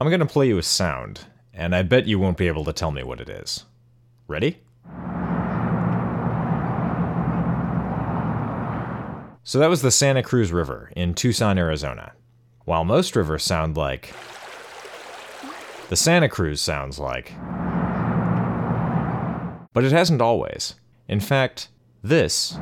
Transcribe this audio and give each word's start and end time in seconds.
I'm 0.00 0.08
to 0.10 0.26
play 0.26 0.46
you 0.46 0.58
a 0.58 0.62
sound, 0.62 1.26
and 1.52 1.74
I 1.74 1.82
bet 1.82 2.06
you 2.06 2.20
won't 2.20 2.36
be 2.36 2.46
able 2.46 2.64
to 2.66 2.72
tell 2.72 2.92
me 2.92 3.02
what 3.02 3.20
it 3.20 3.28
is. 3.28 3.64
Ready? 4.28 4.60
So 9.42 9.58
that 9.58 9.68
was 9.68 9.82
the 9.82 9.90
Santa 9.90 10.22
Cruz 10.22 10.52
River 10.52 10.92
in 10.94 11.14
Tucson, 11.14 11.58
Arizona. 11.58 12.12
While 12.64 12.84
most 12.84 13.16
rivers 13.16 13.42
sound 13.42 13.76
like. 13.76 14.14
The 15.88 15.96
Santa 15.96 16.28
Cruz 16.28 16.60
sounds 16.60 17.00
like. 17.00 17.32
But 19.72 19.84
it 19.84 19.90
hasn't 19.90 20.22
always. 20.22 20.76
In 21.08 21.18
fact, 21.18 21.70
this 22.04 22.56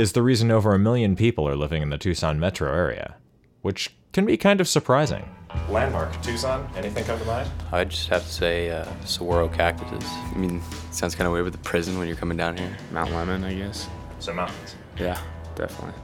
is 0.00 0.14
the 0.14 0.22
reason 0.22 0.50
over 0.50 0.74
a 0.74 0.80
million 0.80 1.14
people 1.14 1.46
are 1.46 1.54
living 1.54 1.80
in 1.80 1.90
the 1.90 1.98
Tucson 1.98 2.40
metro 2.40 2.74
area, 2.74 3.14
which 3.60 3.94
can 4.12 4.26
be 4.26 4.36
kind 4.36 4.60
of 4.60 4.66
surprising. 4.66 5.28
Landmark, 5.68 6.22
Tucson, 6.22 6.68
anything 6.76 7.04
come 7.04 7.18
to 7.18 7.24
mind? 7.24 7.50
I'd 7.72 7.90
just 7.90 8.08
have 8.08 8.22
to 8.22 8.32
say 8.32 8.70
uh, 8.70 8.86
saguaro 9.04 9.48
cactuses. 9.48 10.08
I 10.08 10.34
mean, 10.36 10.62
sounds 10.90 11.14
kind 11.14 11.26
of 11.26 11.32
weird 11.32 11.44
with 11.44 11.54
the 11.54 11.58
prison 11.60 11.98
when 11.98 12.08
you're 12.08 12.16
coming 12.16 12.36
down 12.36 12.56
here. 12.56 12.76
Mount 12.90 13.10
Lemmon, 13.10 13.44
I 13.44 13.54
guess. 13.54 13.88
So 14.18 14.32
mountains. 14.32 14.76
Yeah, 14.98 15.20
definitely. 15.54 15.94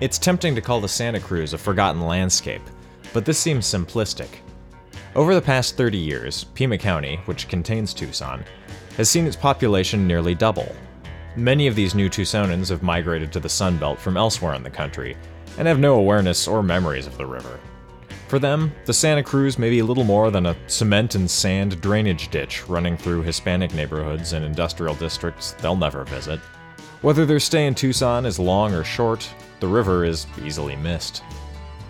It's 0.00 0.18
tempting 0.18 0.54
to 0.54 0.60
call 0.60 0.80
the 0.80 0.88
Santa 0.88 1.20
Cruz 1.20 1.52
a 1.52 1.58
forgotten 1.58 2.00
landscape, 2.00 2.62
but 3.12 3.24
this 3.24 3.38
seems 3.38 3.66
simplistic. 3.66 4.28
Over 5.14 5.34
the 5.34 5.42
past 5.42 5.76
30 5.76 5.98
years, 5.98 6.44
Pima 6.54 6.78
County, 6.78 7.16
which 7.24 7.48
contains 7.48 7.92
Tucson, 7.92 8.44
has 8.96 9.10
seen 9.10 9.26
its 9.26 9.36
population 9.36 10.06
nearly 10.06 10.34
double. 10.34 10.74
Many 11.36 11.66
of 11.66 11.74
these 11.74 11.94
new 11.94 12.08
Tucsonans 12.08 12.70
have 12.70 12.82
migrated 12.82 13.32
to 13.32 13.40
the 13.40 13.48
Sun 13.48 13.78
Belt 13.78 13.98
from 13.98 14.16
elsewhere 14.16 14.54
in 14.54 14.62
the 14.62 14.70
country 14.70 15.16
and 15.58 15.66
have 15.68 15.78
no 15.78 15.96
awareness 15.96 16.48
or 16.48 16.62
memories 16.62 17.06
of 17.06 17.16
the 17.18 17.26
river. 17.26 17.60
For 18.30 18.38
them, 18.38 18.72
the 18.84 18.94
Santa 18.94 19.24
Cruz 19.24 19.58
may 19.58 19.70
be 19.70 19.82
little 19.82 20.04
more 20.04 20.30
than 20.30 20.46
a 20.46 20.56
cement 20.68 21.16
and 21.16 21.28
sand 21.28 21.80
drainage 21.80 22.28
ditch 22.30 22.64
running 22.68 22.96
through 22.96 23.22
Hispanic 23.22 23.74
neighborhoods 23.74 24.34
and 24.34 24.44
industrial 24.44 24.94
districts 24.94 25.56
they'll 25.58 25.74
never 25.74 26.04
visit. 26.04 26.38
Whether 27.02 27.26
their 27.26 27.40
stay 27.40 27.66
in 27.66 27.74
Tucson 27.74 28.24
is 28.24 28.38
long 28.38 28.72
or 28.72 28.84
short, 28.84 29.28
the 29.58 29.66
river 29.66 30.04
is 30.04 30.28
easily 30.44 30.76
missed. 30.76 31.24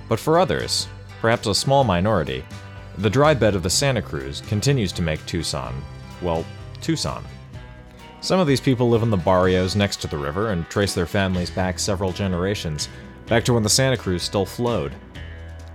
But 0.08 0.18
for 0.18 0.38
others, 0.38 0.88
perhaps 1.20 1.46
a 1.46 1.54
small 1.54 1.84
minority, 1.84 2.42
the 2.96 3.10
dry 3.10 3.34
bed 3.34 3.54
of 3.54 3.62
the 3.62 3.68
Santa 3.68 4.00
Cruz 4.00 4.40
continues 4.40 4.92
to 4.92 5.02
make 5.02 5.24
Tucson, 5.26 5.74
well, 6.22 6.46
Tucson. 6.80 7.22
Some 8.22 8.40
of 8.40 8.46
these 8.46 8.62
people 8.62 8.88
live 8.88 9.02
in 9.02 9.10
the 9.10 9.16
barrios 9.18 9.76
next 9.76 10.00
to 10.00 10.06
the 10.06 10.16
river 10.16 10.52
and 10.52 10.66
trace 10.70 10.94
their 10.94 11.04
families 11.04 11.50
back 11.50 11.78
several 11.78 12.12
generations, 12.12 12.88
back 13.26 13.44
to 13.44 13.52
when 13.52 13.62
the 13.62 13.68
Santa 13.68 13.98
Cruz 13.98 14.22
still 14.22 14.46
flowed. 14.46 14.94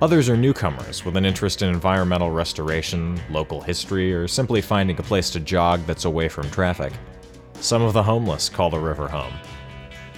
Others 0.02 0.28
are 0.28 0.36
newcomers 0.36 1.06
with 1.06 1.16
an 1.16 1.26
interest 1.26 1.62
in 1.62 1.70
environmental 1.70 2.30
restoration, 2.30 3.18
local 3.30 3.62
history, 3.62 4.14
or 4.14 4.28
simply 4.28 4.60
finding 4.60 5.00
a 5.00 5.04
place 5.04 5.30
to 5.30 5.40
jog 5.40 5.80
that's 5.86 6.04
away 6.04 6.28
from 6.28 6.52
traffic. 6.52 6.92
Some 7.62 7.82
of 7.82 7.94
the 7.94 8.04
homeless 8.04 8.50
call 8.50 8.70
the 8.70 8.78
river 8.78 9.08
home. 9.08 9.34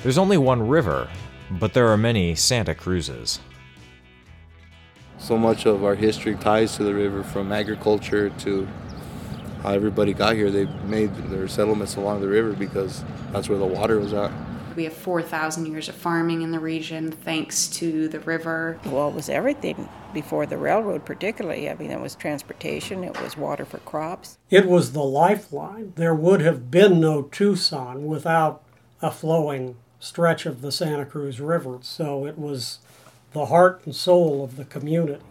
There's 0.02 0.18
only 0.18 0.38
one 0.38 0.68
river, 0.68 1.08
but 1.52 1.74
there 1.74 1.88
are 1.90 1.98
many 1.98 2.34
Santa 2.34 2.74
Cruzes. 2.74 3.38
So 5.20 5.38
much 5.38 5.68
of 5.68 5.84
our 5.84 5.94
history 5.94 6.34
ties 6.36 6.76
to 6.78 6.84
the 6.84 6.96
river 6.96 7.22
from 7.22 7.52
agriculture 7.52 8.32
to 8.32 8.68
how 9.62 9.74
everybody 9.74 10.12
got 10.12 10.36
here. 10.36 10.50
They 10.50 10.66
made 10.86 11.14
their 11.30 11.48
settlements 11.48 11.98
along 11.98 12.22
the 12.22 12.28
river 12.28 12.54
because 12.54 13.04
that's 13.32 13.48
where 13.48 13.60
the 13.60 13.66
water 13.66 14.00
was 14.00 14.12
at. 14.12 14.32
We 14.78 14.84
have 14.84 14.94
4,000 14.94 15.66
years 15.66 15.90
of 15.90 15.96
farming 15.96 16.44
in 16.44 16.52
the 16.52 16.60
region 16.60 17.12
thanks 17.12 17.68
to 17.70 18.08
the 18.08 18.20
river. 18.20 18.80
Well, 18.86 19.10
it 19.10 19.16
was 19.16 19.28
everything 19.28 19.90
before 20.14 20.46
the 20.46 20.60
railroad, 20.60 21.04
particularly. 21.04 21.68
I 21.68 21.74
mean, 21.74 21.90
it 21.90 22.00
was 22.00 22.14
transportation, 22.14 23.04
it 23.04 23.20
was 23.20 23.36
water 23.36 23.66
for 23.66 23.80
crops. 23.80 24.38
It 24.52 24.68
was 24.68 24.92
the 24.92 25.04
lifeline. 25.04 25.94
There 25.96 26.14
would 26.14 26.42
have 26.42 26.70
been 26.70 27.00
no 27.00 27.24
Tucson 27.24 28.06
without 28.06 28.62
a 29.02 29.10
flowing 29.10 29.78
stretch 30.00 30.46
of 30.46 30.62
the 30.62 30.72
Santa 30.72 31.08
Cruz 31.08 31.42
River. 31.42 31.80
So 31.82 32.28
it 32.28 32.38
was 32.38 32.78
the 33.34 33.48
heart 33.48 33.82
and 33.84 33.96
soul 33.96 34.44
of 34.44 34.58
the 34.58 34.66
community. 34.66 35.24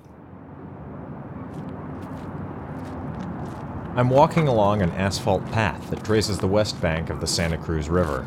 I'm 3.95 4.11
walking 4.11 4.49
along 4.49 4.83
an 4.83 4.91
asphalt 4.91 5.47
path 5.53 5.89
that 5.91 6.03
traces 6.03 6.39
the 6.41 6.49
west 6.49 6.81
bank 6.81 7.11
of 7.11 7.21
the 7.21 7.29
Santa 7.29 7.59
Cruz 7.59 7.89
River. 7.89 8.27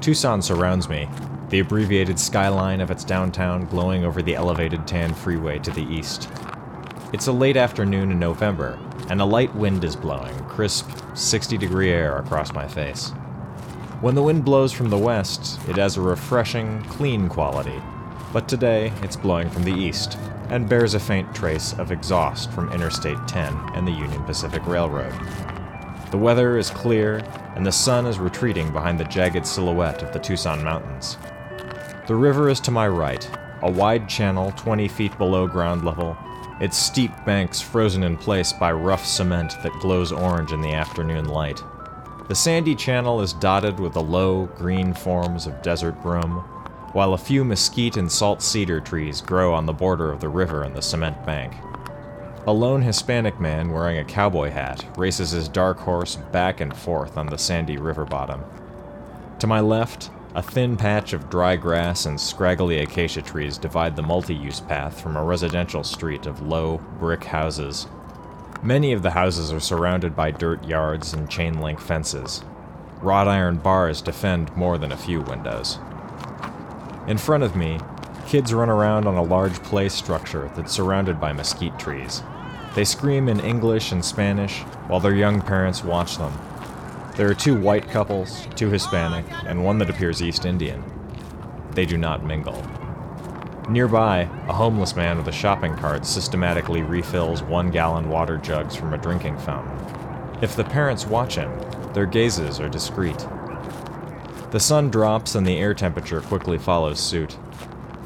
Tucson 0.00 0.42
surrounds 0.42 0.88
me, 0.88 1.08
the 1.50 1.60
abbreviated 1.60 2.18
skyline 2.18 2.80
of 2.80 2.90
its 2.90 3.04
downtown 3.04 3.64
glowing 3.66 4.04
over 4.04 4.22
the 4.22 4.34
elevated 4.34 4.86
tan 4.86 5.12
freeway 5.12 5.58
to 5.58 5.70
the 5.70 5.82
east. 5.82 6.28
It's 7.12 7.26
a 7.26 7.32
late 7.32 7.56
afternoon 7.56 8.12
in 8.12 8.18
November, 8.18 8.78
and 9.08 9.20
a 9.20 9.24
light 9.24 9.54
wind 9.54 9.82
is 9.82 9.96
blowing, 9.96 10.38
crisp, 10.44 10.88
60 11.14 11.58
degree 11.58 11.90
air 11.90 12.18
across 12.18 12.52
my 12.52 12.68
face. 12.68 13.10
When 14.00 14.14
the 14.14 14.22
wind 14.22 14.44
blows 14.44 14.72
from 14.72 14.90
the 14.90 14.98
west, 14.98 15.58
it 15.68 15.76
has 15.76 15.96
a 15.96 16.00
refreshing, 16.00 16.82
clean 16.84 17.28
quality, 17.28 17.82
but 18.32 18.48
today 18.48 18.92
it's 19.02 19.16
blowing 19.16 19.50
from 19.50 19.64
the 19.64 19.74
east 19.74 20.16
and 20.50 20.68
bears 20.68 20.94
a 20.94 21.00
faint 21.00 21.34
trace 21.34 21.72
of 21.74 21.92
exhaust 21.92 22.50
from 22.52 22.72
Interstate 22.72 23.26
10 23.26 23.54
and 23.74 23.86
the 23.86 23.92
Union 23.92 24.22
Pacific 24.24 24.66
Railroad. 24.66 25.12
The 26.10 26.18
weather 26.18 26.58
is 26.58 26.70
clear, 26.70 27.22
and 27.54 27.64
the 27.64 27.70
sun 27.70 28.04
is 28.04 28.18
retreating 28.18 28.72
behind 28.72 28.98
the 28.98 29.04
jagged 29.04 29.46
silhouette 29.46 30.02
of 30.02 30.12
the 30.12 30.18
Tucson 30.18 30.64
Mountains. 30.64 31.16
The 32.08 32.16
river 32.16 32.48
is 32.48 32.58
to 32.60 32.72
my 32.72 32.88
right, 32.88 33.30
a 33.62 33.70
wide 33.70 34.08
channel 34.08 34.52
20 34.56 34.88
feet 34.88 35.16
below 35.18 35.46
ground 35.46 35.84
level, 35.84 36.18
its 36.60 36.76
steep 36.76 37.12
banks 37.24 37.60
frozen 37.60 38.02
in 38.02 38.16
place 38.16 38.52
by 38.52 38.72
rough 38.72 39.06
cement 39.06 39.54
that 39.62 39.78
glows 39.80 40.10
orange 40.10 40.50
in 40.50 40.60
the 40.60 40.72
afternoon 40.72 41.26
light. 41.26 41.62
The 42.26 42.34
sandy 42.34 42.74
channel 42.74 43.20
is 43.20 43.32
dotted 43.32 43.78
with 43.78 43.92
the 43.92 44.02
low, 44.02 44.46
green 44.46 44.92
forms 44.92 45.46
of 45.46 45.62
desert 45.62 46.02
broom, 46.02 46.44
while 46.92 47.14
a 47.14 47.18
few 47.18 47.44
mesquite 47.44 47.96
and 47.96 48.10
salt 48.10 48.42
cedar 48.42 48.80
trees 48.80 49.20
grow 49.20 49.54
on 49.54 49.66
the 49.66 49.72
border 49.72 50.10
of 50.10 50.20
the 50.20 50.28
river 50.28 50.64
and 50.64 50.74
the 50.74 50.82
cement 50.82 51.24
bank. 51.24 51.54
A 52.46 52.52
lone 52.52 52.80
Hispanic 52.80 53.38
man 53.38 53.70
wearing 53.70 53.98
a 53.98 54.04
cowboy 54.04 54.50
hat 54.50 54.86
races 54.96 55.30
his 55.30 55.46
dark 55.46 55.78
horse 55.78 56.16
back 56.16 56.62
and 56.62 56.74
forth 56.74 57.18
on 57.18 57.26
the 57.26 57.36
sandy 57.36 57.76
river 57.76 58.06
bottom. 58.06 58.42
To 59.40 59.46
my 59.46 59.60
left, 59.60 60.10
a 60.34 60.42
thin 60.42 60.78
patch 60.78 61.12
of 61.12 61.28
dry 61.28 61.56
grass 61.56 62.06
and 62.06 62.18
scraggly 62.18 62.78
acacia 62.78 63.20
trees 63.20 63.58
divide 63.58 63.94
the 63.94 64.02
multi 64.02 64.34
use 64.34 64.60
path 64.60 65.02
from 65.02 65.16
a 65.16 65.24
residential 65.24 65.84
street 65.84 66.24
of 66.24 66.40
low, 66.40 66.78
brick 66.98 67.24
houses. 67.24 67.86
Many 68.62 68.94
of 68.94 69.02
the 69.02 69.10
houses 69.10 69.52
are 69.52 69.60
surrounded 69.60 70.16
by 70.16 70.30
dirt 70.30 70.64
yards 70.64 71.12
and 71.12 71.28
chain 71.28 71.60
link 71.60 71.78
fences. 71.78 72.42
Wrought 73.02 73.28
iron 73.28 73.56
bars 73.56 74.00
defend 74.00 74.56
more 74.56 74.78
than 74.78 74.92
a 74.92 74.96
few 74.96 75.20
windows. 75.20 75.78
In 77.06 77.18
front 77.18 77.42
of 77.42 77.54
me, 77.54 77.80
kids 78.30 78.54
run 78.54 78.70
around 78.70 79.08
on 79.08 79.16
a 79.16 79.22
large 79.22 79.60
play 79.64 79.88
structure 79.88 80.48
that's 80.54 80.72
surrounded 80.72 81.18
by 81.18 81.32
mesquite 81.32 81.76
trees. 81.80 82.22
They 82.76 82.84
scream 82.84 83.28
in 83.28 83.40
English 83.40 83.90
and 83.90 84.04
Spanish 84.04 84.60
while 84.86 85.00
their 85.00 85.16
young 85.16 85.40
parents 85.40 85.82
watch 85.82 86.16
them. 86.16 86.32
There 87.16 87.28
are 87.28 87.34
two 87.34 87.60
white 87.60 87.90
couples, 87.90 88.46
two 88.54 88.70
Hispanic, 88.70 89.24
and 89.46 89.64
one 89.64 89.78
that 89.78 89.90
appears 89.90 90.22
East 90.22 90.46
Indian. 90.46 90.80
They 91.72 91.84
do 91.84 91.98
not 91.98 92.24
mingle. 92.24 92.64
Nearby, 93.68 94.30
a 94.46 94.52
homeless 94.52 94.94
man 94.94 95.18
with 95.18 95.26
a 95.26 95.32
shopping 95.32 95.74
cart 95.74 96.06
systematically 96.06 96.82
refills 96.82 97.42
one 97.42 97.72
gallon 97.72 98.08
water 98.08 98.36
jugs 98.36 98.76
from 98.76 98.94
a 98.94 98.98
drinking 98.98 99.38
fountain. 99.38 99.76
If 100.40 100.54
the 100.54 100.62
parents 100.62 101.04
watch 101.04 101.34
him, 101.34 101.50
their 101.94 102.06
gazes 102.06 102.60
are 102.60 102.68
discreet. 102.68 103.26
The 104.52 104.60
sun 104.60 104.88
drops 104.88 105.34
and 105.34 105.44
the 105.44 105.58
air 105.58 105.74
temperature 105.74 106.20
quickly 106.20 106.58
follows 106.58 107.00
suit. 107.00 107.36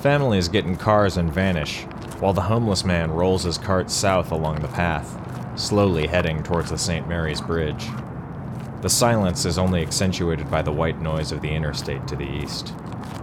Families 0.04 0.48
get 0.48 0.66
in 0.66 0.76
cars 0.76 1.16
and 1.16 1.32
vanish, 1.32 1.84
while 2.20 2.34
the 2.34 2.42
homeless 2.42 2.84
man 2.84 3.10
rolls 3.10 3.44
his 3.44 3.56
cart 3.56 3.90
south 3.90 4.32
along 4.32 4.60
the 4.60 4.68
path, 4.68 5.18
slowly 5.58 6.06
heading 6.06 6.42
towards 6.42 6.68
the 6.68 6.76
St. 6.76 7.08
Mary's 7.08 7.40
Bridge. 7.40 7.86
The 8.82 8.90
silence 8.90 9.46
is 9.46 9.56
only 9.56 9.80
accentuated 9.80 10.50
by 10.50 10.60
the 10.60 10.70
white 10.70 11.00
noise 11.00 11.32
of 11.32 11.40
the 11.40 11.48
interstate 11.48 12.06
to 12.08 12.16
the 12.16 12.30
east. 12.30 12.74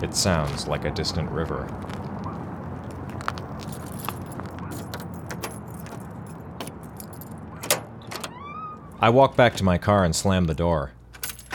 It 0.01 0.15
sounds 0.15 0.67
like 0.67 0.83
a 0.83 0.89
distant 0.89 1.29
river. 1.29 1.67
I 8.99 9.11
walk 9.11 9.35
back 9.35 9.55
to 9.57 9.63
my 9.63 9.77
car 9.77 10.03
and 10.03 10.15
slam 10.15 10.45
the 10.45 10.55
door. 10.55 10.93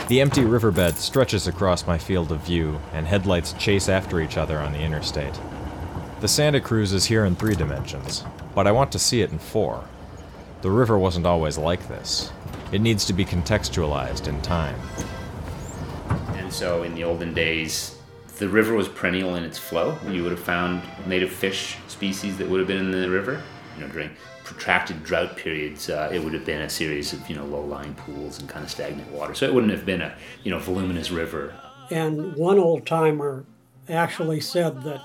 The 0.07 0.21
empty 0.21 0.45
riverbed 0.45 0.95
stretches 0.95 1.47
across 1.47 1.85
my 1.85 1.97
field 1.97 2.31
of 2.31 2.39
view, 2.39 2.79
and 2.93 3.05
headlights 3.05 3.51
chase 3.51 3.89
after 3.89 4.21
each 4.21 4.37
other 4.37 4.57
on 4.57 4.71
the 4.71 4.79
interstate. 4.79 5.37
The 6.21 6.29
Santa 6.29 6.61
Cruz 6.61 6.93
is 6.93 7.03
here 7.03 7.25
in 7.25 7.35
three 7.35 7.55
dimensions, 7.55 8.23
but 8.55 8.67
I 8.67 8.71
want 8.71 8.89
to 8.93 8.99
see 8.99 9.21
it 9.21 9.31
in 9.31 9.37
four. 9.37 9.83
The 10.61 10.71
river 10.71 10.97
wasn't 10.97 11.25
always 11.25 11.57
like 11.57 11.89
this. 11.89 12.31
It 12.71 12.79
needs 12.79 13.03
to 13.03 13.11
be 13.11 13.25
contextualized 13.25 14.29
in 14.29 14.41
time. 14.41 14.79
And 16.37 16.53
so 16.53 16.83
in 16.83 16.95
the 16.95 17.03
olden 17.03 17.33
days, 17.33 17.97
the 18.37 18.47
river 18.47 18.75
was 18.75 18.87
perennial 18.87 19.35
in 19.35 19.43
its 19.43 19.57
flow. 19.57 19.97
You 20.07 20.23
would 20.23 20.31
have 20.31 20.39
found 20.39 20.83
native 21.05 21.33
fish 21.33 21.75
species 21.89 22.37
that 22.37 22.47
would 22.47 22.59
have 22.59 22.67
been 22.67 22.77
in 22.77 22.91
the 22.91 23.09
river. 23.09 23.43
You 23.75 23.85
know, 23.85 23.91
during 23.91 24.11
protracted 24.47 25.03
drought 25.03 25.35
periods, 25.35 25.89
uh, 25.89 26.09
it 26.11 26.23
would 26.23 26.33
have 26.33 26.45
been 26.45 26.61
a 26.61 26.69
series 26.69 27.11
of 27.11 27.29
you 27.29 27.35
know 27.35 27.43
low-lying 27.45 27.93
pools 27.95 28.39
and 28.39 28.47
kind 28.47 28.63
of 28.63 28.71
stagnant 28.71 29.11
water. 29.11 29.35
So 29.35 29.45
it 29.45 29.53
wouldn't 29.53 29.73
have 29.73 29.85
been 29.85 30.01
a 30.01 30.15
you 30.43 30.51
know 30.51 30.59
voluminous 30.59 31.11
river. 31.11 31.53
And 31.91 32.33
one 32.35 32.57
old 32.57 32.85
timer 32.85 33.43
actually 33.89 34.39
said 34.39 34.83
that 34.83 35.01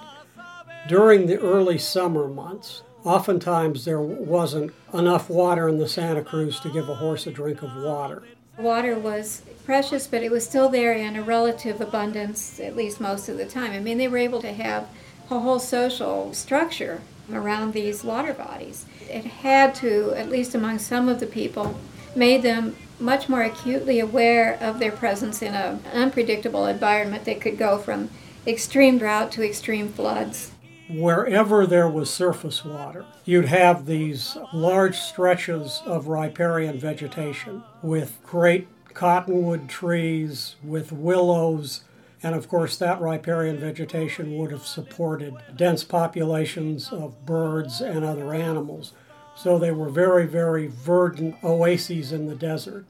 during 0.89 1.27
the 1.27 1.39
early 1.39 1.77
summer 1.77 2.29
months, 2.29 2.83
oftentimes 3.05 3.85
there 3.85 4.01
wasn't 4.01 4.73
enough 4.95 5.29
water 5.29 5.69
in 5.69 5.79
the 5.79 5.89
Santa 5.89 6.23
Cruz 6.23 6.61
to 6.61 6.71
give 6.71 6.89
a 6.89 6.95
horse 6.95 7.27
a 7.27 7.33
drink 7.33 7.63
of 7.63 7.75
water. 7.75 8.23
Water 8.59 8.97
was 8.97 9.43
precious, 9.65 10.07
but 10.07 10.23
it 10.23 10.31
was 10.31 10.47
still 10.47 10.69
there 10.69 10.93
in 10.93 11.17
a 11.17 11.23
relative 11.23 11.81
abundance, 11.81 12.61
at 12.61 12.77
least 12.77 13.01
most 13.01 13.29
of 13.29 13.39
the 13.39 13.47
time. 13.47 13.73
I 13.73 13.81
mean, 13.81 13.99
they 13.99 14.09
were 14.09 14.19
able 14.19 14.41
to 14.43 14.53
have 14.53 14.89
a 15.37 15.41
whole 15.41 15.59
social 15.59 16.33
structure 16.35 17.03
around 17.33 17.73
these 17.73 18.05
water 18.05 18.35
bodies. 18.35 18.87
It 19.09 19.25
had 19.25 19.75
to, 19.77 20.13
at 20.15 20.31
least 20.31 20.55
among 20.55 20.79
some 20.79 21.09
of 21.09 21.21
the 21.21 21.27
people, 21.27 21.79
made 22.15 22.43
them 22.43 22.77
much 22.99 23.29
more 23.29 23.43
acutely 23.43 23.99
aware 24.01 24.59
of 24.61 24.79
their 24.79 24.93
presence 24.93 25.43
in 25.43 25.55
an 25.55 25.83
unpredictable 25.93 26.67
environment 26.67 27.25
that 27.25 27.41
could 27.41 27.59
go 27.59 27.79
from 27.79 28.11
extreme 28.47 28.99
drought 28.99 29.33
to 29.33 29.45
extreme 29.45 29.89
floods. 29.89 30.53
Wherever 30.91 31.67
there 31.67 31.89
was 31.89 32.11
surface 32.11 32.65
water, 32.65 33.05
you'd 33.25 33.47
have 33.47 33.87
these 33.87 34.37
large 34.53 34.99
stretches 34.99 35.81
of 35.87 36.09
riparian 36.09 36.79
vegetation 36.79 37.63
with 37.83 38.19
great 38.25 38.69
cottonwood 38.93 39.69
trees, 39.69 40.57
with 40.63 40.93
willows, 40.93 41.83
and 42.23 42.35
of 42.35 42.49
course, 42.49 42.77
that 42.77 43.01
riparian 43.01 43.59
vegetation 43.59 44.37
would 44.39 44.53
have 44.53 44.67
supported 44.67 45.35
dense 45.57 45.83
populations 45.83 46.93
of 46.93 47.27
birds 47.27 47.81
and 47.81 48.05
other 48.05 48.33
animals. 48.33 48.93
So 49.35 49.59
they 49.59 49.73
were 49.73 49.89
very, 49.89 50.27
very 50.27 50.67
verdant 50.67 51.37
oases 51.43 52.13
in 52.13 52.27
the 52.27 52.35
desert. 52.35 52.87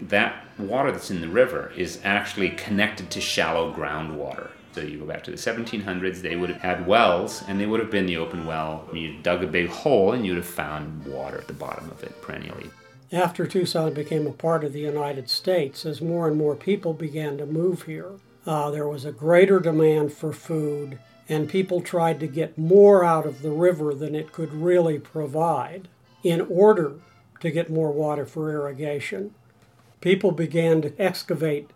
That 0.00 0.44
water 0.58 0.92
that's 0.92 1.10
in 1.10 1.20
the 1.20 1.28
river 1.28 1.72
is 1.76 2.00
actually 2.04 2.50
connected 2.50 3.10
to 3.10 3.20
shallow 3.20 3.72
groundwater. 3.72 4.50
So 4.72 4.80
you 4.80 4.98
go 4.98 5.06
back 5.06 5.22
to 5.24 5.30
the 5.30 5.36
1700s, 5.36 6.20
they 6.20 6.34
would 6.34 6.50
have 6.50 6.60
had 6.60 6.86
wells, 6.86 7.44
and 7.46 7.60
they 7.60 7.66
would 7.66 7.78
have 7.78 7.92
been 7.92 8.06
the 8.06 8.16
open 8.16 8.44
well. 8.44 8.88
You 8.92 9.16
dug 9.22 9.44
a 9.44 9.46
big 9.46 9.68
hole, 9.68 10.12
and 10.12 10.26
you'd 10.26 10.36
have 10.36 10.44
found 10.44 11.06
water 11.06 11.38
at 11.38 11.46
the 11.46 11.52
bottom 11.52 11.88
of 11.90 12.02
it 12.02 12.20
perennially. 12.20 12.70
After 13.12 13.46
Tucson 13.46 13.94
became 13.94 14.26
a 14.26 14.32
part 14.32 14.64
of 14.64 14.72
the 14.72 14.80
United 14.80 15.30
States, 15.30 15.86
as 15.86 16.00
more 16.00 16.26
and 16.26 16.36
more 16.36 16.56
people 16.56 16.92
began 16.92 17.38
to 17.38 17.46
move 17.46 17.82
here, 17.82 18.14
uh, 18.46 18.70
there 18.70 18.88
was 18.88 19.04
a 19.04 19.12
greater 19.12 19.58
demand 19.58 20.12
for 20.12 20.32
food, 20.32 20.98
and 21.28 21.48
people 21.48 21.80
tried 21.80 22.20
to 22.20 22.26
get 22.26 22.58
more 22.58 23.04
out 23.04 23.26
of 23.26 23.42
the 23.42 23.50
river 23.50 23.94
than 23.94 24.14
it 24.14 24.32
could 24.32 24.52
really 24.52 24.98
provide 24.98 25.88
in 26.22 26.40
order 26.42 26.94
to 27.40 27.50
get 27.50 27.70
more 27.70 27.92
water 27.92 28.26
for 28.26 28.50
irrigation. 28.50 29.34
People 30.00 30.32
began 30.32 30.82
to 30.82 30.92
excavate 31.00 31.70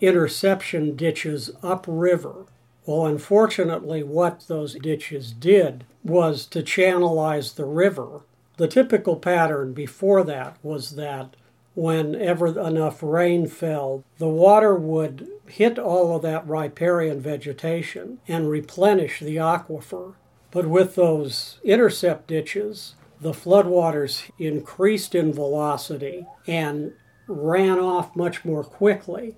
interception 0.00 0.96
ditches 0.96 1.50
upriver. 1.62 2.46
Well, 2.86 3.06
unfortunately, 3.06 4.02
what 4.02 4.44
those 4.48 4.74
ditches 4.74 5.32
did 5.32 5.84
was 6.04 6.46
to 6.46 6.62
channelize 6.62 7.54
the 7.54 7.64
river. 7.64 8.20
The 8.56 8.68
typical 8.68 9.16
pattern 9.16 9.72
before 9.72 10.22
that 10.24 10.56
was 10.62 10.92
that 10.96 11.34
whenever 11.74 12.58
enough 12.58 13.02
rain 13.02 13.46
fell, 13.46 14.04
the 14.18 14.28
water 14.28 14.74
would 14.74 15.28
hit 15.48 15.78
all 15.78 16.16
of 16.16 16.22
that 16.22 16.46
riparian 16.46 17.20
vegetation 17.20 18.18
and 18.26 18.50
replenish 18.50 19.20
the 19.20 19.36
aquifer. 19.36 20.14
But 20.50 20.66
with 20.66 20.94
those 20.94 21.58
intercept 21.64 22.28
ditches, 22.28 22.94
the 23.20 23.32
floodwaters 23.32 24.30
increased 24.38 25.14
in 25.14 25.32
velocity 25.32 26.26
and 26.46 26.92
ran 27.26 27.78
off 27.78 28.14
much 28.14 28.44
more 28.44 28.64
quickly 28.64 29.36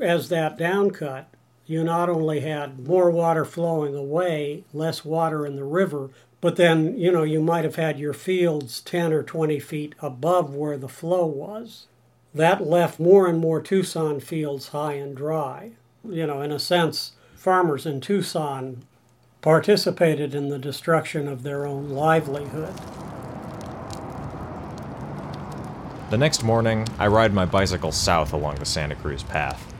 as 0.00 0.28
that 0.28 0.58
downcut, 0.58 1.26
you 1.66 1.84
not 1.84 2.08
only 2.08 2.40
had 2.40 2.86
more 2.86 3.10
water 3.10 3.44
flowing 3.44 3.94
away, 3.94 4.64
less 4.72 5.04
water 5.04 5.44
in 5.44 5.56
the 5.56 5.64
river, 5.64 6.10
but 6.40 6.56
then, 6.56 6.96
you 6.96 7.10
know, 7.10 7.24
you 7.24 7.42
might 7.42 7.64
have 7.64 7.76
had 7.76 7.98
your 7.98 8.12
fields 8.12 8.80
10 8.80 9.12
or 9.12 9.22
20 9.22 9.58
feet 9.58 9.94
above 10.00 10.54
where 10.54 10.78
the 10.78 10.88
flow 10.88 11.26
was. 11.26 11.88
That 12.34 12.66
left 12.66 13.00
more 13.00 13.26
and 13.26 13.38
more 13.38 13.60
Tucson 13.60 14.20
fields 14.20 14.68
high 14.68 14.94
and 14.94 15.16
dry. 15.16 15.72
You 16.08 16.26
know, 16.26 16.42
in 16.42 16.52
a 16.52 16.58
sense, 16.58 17.12
farmers 17.34 17.86
in 17.86 18.00
Tucson 18.00 18.84
participated 19.40 20.34
in 20.34 20.48
the 20.48 20.58
destruction 20.58 21.28
of 21.28 21.42
their 21.42 21.66
own 21.66 21.90
livelihood. 21.90 22.74
The 26.10 26.18
next 26.18 26.42
morning, 26.42 26.86
I 26.98 27.06
ride 27.06 27.34
my 27.34 27.44
bicycle 27.44 27.92
south 27.92 28.32
along 28.32 28.56
the 28.56 28.64
Santa 28.64 28.94
Cruz 28.94 29.22
path. 29.22 29.74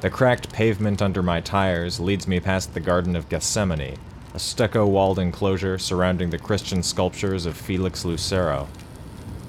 The 0.00 0.10
cracked 0.10 0.52
pavement 0.52 1.02
under 1.02 1.22
my 1.22 1.40
tires 1.40 1.98
leads 1.98 2.28
me 2.28 2.38
past 2.40 2.74
the 2.74 2.80
Garden 2.80 3.16
of 3.16 3.28
Gethsemane, 3.28 3.96
a 4.34 4.38
stucco 4.38 4.86
walled 4.86 5.18
enclosure 5.18 5.78
surrounding 5.78 6.30
the 6.30 6.38
Christian 6.38 6.82
sculptures 6.82 7.46
of 7.46 7.56
Felix 7.56 8.04
Lucero. 8.04 8.68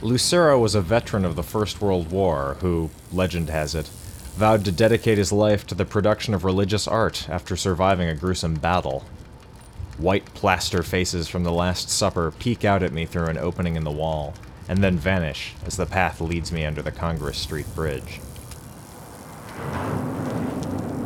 Lucero 0.06 0.60
was 0.60 0.76
a 0.76 0.82
veteran 0.82 1.26
of 1.26 1.36
the 1.36 1.42
First 1.42 1.82
World 1.82 2.12
War 2.12 2.58
who, 2.62 2.92
legend 3.12 3.50
has 3.50 3.74
it, 3.74 3.88
vowed 4.36 4.64
to 4.66 4.72
dedicate 4.72 5.18
his 5.18 5.32
life 5.32 5.66
to 5.66 5.74
the 5.74 5.84
production 5.84 6.36
of 6.36 6.44
religious 6.44 6.88
art 6.88 7.28
after 7.28 7.56
surviving 7.56 8.08
a 8.08 8.14
gruesome 8.14 8.54
battle. 8.54 9.04
White 9.98 10.32
plaster 10.36 10.84
faces 10.84 11.28
from 11.28 11.44
the 11.44 11.52
Last 11.52 11.90
Supper 11.90 12.30
peek 12.38 12.64
out 12.64 12.84
at 12.84 12.94
me 12.94 13.08
through 13.08 13.26
an 13.26 13.40
opening 13.40 13.76
in 13.76 13.84
the 13.84 13.90
wall, 13.90 14.36
and 14.70 14.84
then 14.84 15.00
vanish 15.00 15.56
as 15.66 15.76
the 15.76 15.88
path 15.88 16.22
leads 16.22 16.52
me 16.52 16.66
under 16.66 16.84
the 16.84 16.92
Congress 16.92 17.40
Street 17.40 17.66
Bridge. 17.74 18.22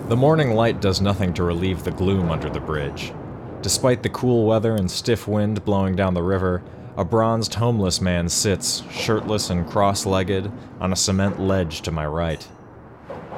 The 0.10 0.18
morning 0.18 0.56
light 0.56 0.81
does 0.81 1.00
nothing 1.00 1.34
to 1.36 1.44
relieve 1.44 1.86
the 1.86 1.92
gloom 1.92 2.30
under 2.31 2.50
the 2.50 2.60
bridge. 2.60 3.13
Despite 3.62 4.04
the 4.04 4.10
cool 4.10 4.45
weather 4.45 4.75
and 4.75 4.92
stiff 4.92 5.25
wind 5.25 5.63
blowing 5.63 5.95
down 5.95 6.16
the 6.16 6.24
river, 6.24 6.63
a 7.00 7.06
bronzed 7.06 7.54
homeless 7.54 8.01
man 8.01 8.28
sits, 8.28 8.84
shirtless 8.92 9.50
and 9.50 9.66
cross 9.69 10.06
legged, 10.06 10.51
on 10.81 10.92
a 10.92 10.98
cement 10.98 11.40
ledge 11.40 11.81
to 11.81 11.94
my 11.94 12.06
right. 12.06 12.46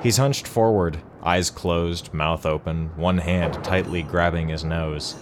He's 0.02 0.18
hunched 0.18 0.48
forward, 0.48 1.00
eyes 1.22 1.52
closed, 1.52 2.12
mouth 2.12 2.44
open, 2.44 2.90
one 2.96 3.20
hand 3.20 3.64
tightly 3.64 4.02
grabbing 4.02 4.50
his 4.50 4.64
nose. 4.64 5.14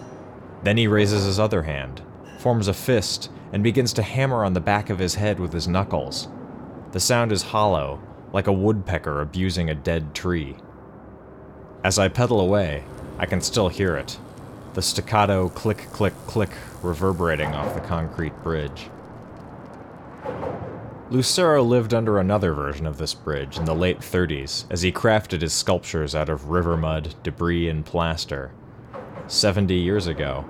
Then 0.63 0.77
he 0.77 0.88
raises 0.88 1.25
his 1.25 1.38
other 1.38 1.63
hand, 1.63 2.01
forms 2.39 2.69
a 2.69 2.74
fist, 2.74 3.30
and 3.51 3.62
begins 3.62 3.91
to 3.91 4.03
hammer 4.03 4.45
on 4.45 4.53
the 4.53 4.62
back 4.62 4.89
of 4.89 5.00
his 5.00 5.15
head 5.15 5.38
with 5.38 5.51
his 5.51 5.68
knuckles. 5.68 6.30
The 6.94 7.02
sound 7.02 7.33
is 7.33 7.42
hollow, 7.42 8.02
like 8.31 8.47
a 8.47 8.54
woodpecker 8.54 9.19
abusing 9.19 9.69
a 9.69 9.75
dead 9.75 10.16
tree. 10.16 10.56
As 11.83 11.99
I 11.99 12.07
pedal 12.07 12.40
away, 12.40 12.85
I 13.18 13.25
can 13.25 13.42
still 13.42 13.68
hear 13.68 13.97
it 13.97 14.18
the 14.80 14.83
staccato 14.83 15.50
click, 15.50 15.90
click, 15.92 16.14
click 16.26 16.52
reverberating 16.81 17.54
off 17.54 17.74
the 17.74 17.81
concrete 17.81 18.31
bridge. 18.42 18.90
Lucero 21.09 21.62
lived 21.62 21.94
under 21.94 22.18
another 22.18 22.54
version 22.54 22.86
of 22.86 22.98
this 22.98 23.14
bridge 23.14 23.57
in 23.57 23.66
the 23.66 23.76
late 23.76 24.00
30s 24.00 24.64
as 24.69 24.81
he 24.81 24.90
crafted 24.90 25.42
his 25.42 25.52
sculptures 25.52 26.16
out 26.16 26.30
of 26.30 26.50
river 26.50 26.78
mud, 26.78 27.14
debris, 27.24 27.68
and 27.68 27.86
plaster. 27.86 28.54
70 29.28 29.76
years 29.76 30.07
ago. 30.07 30.44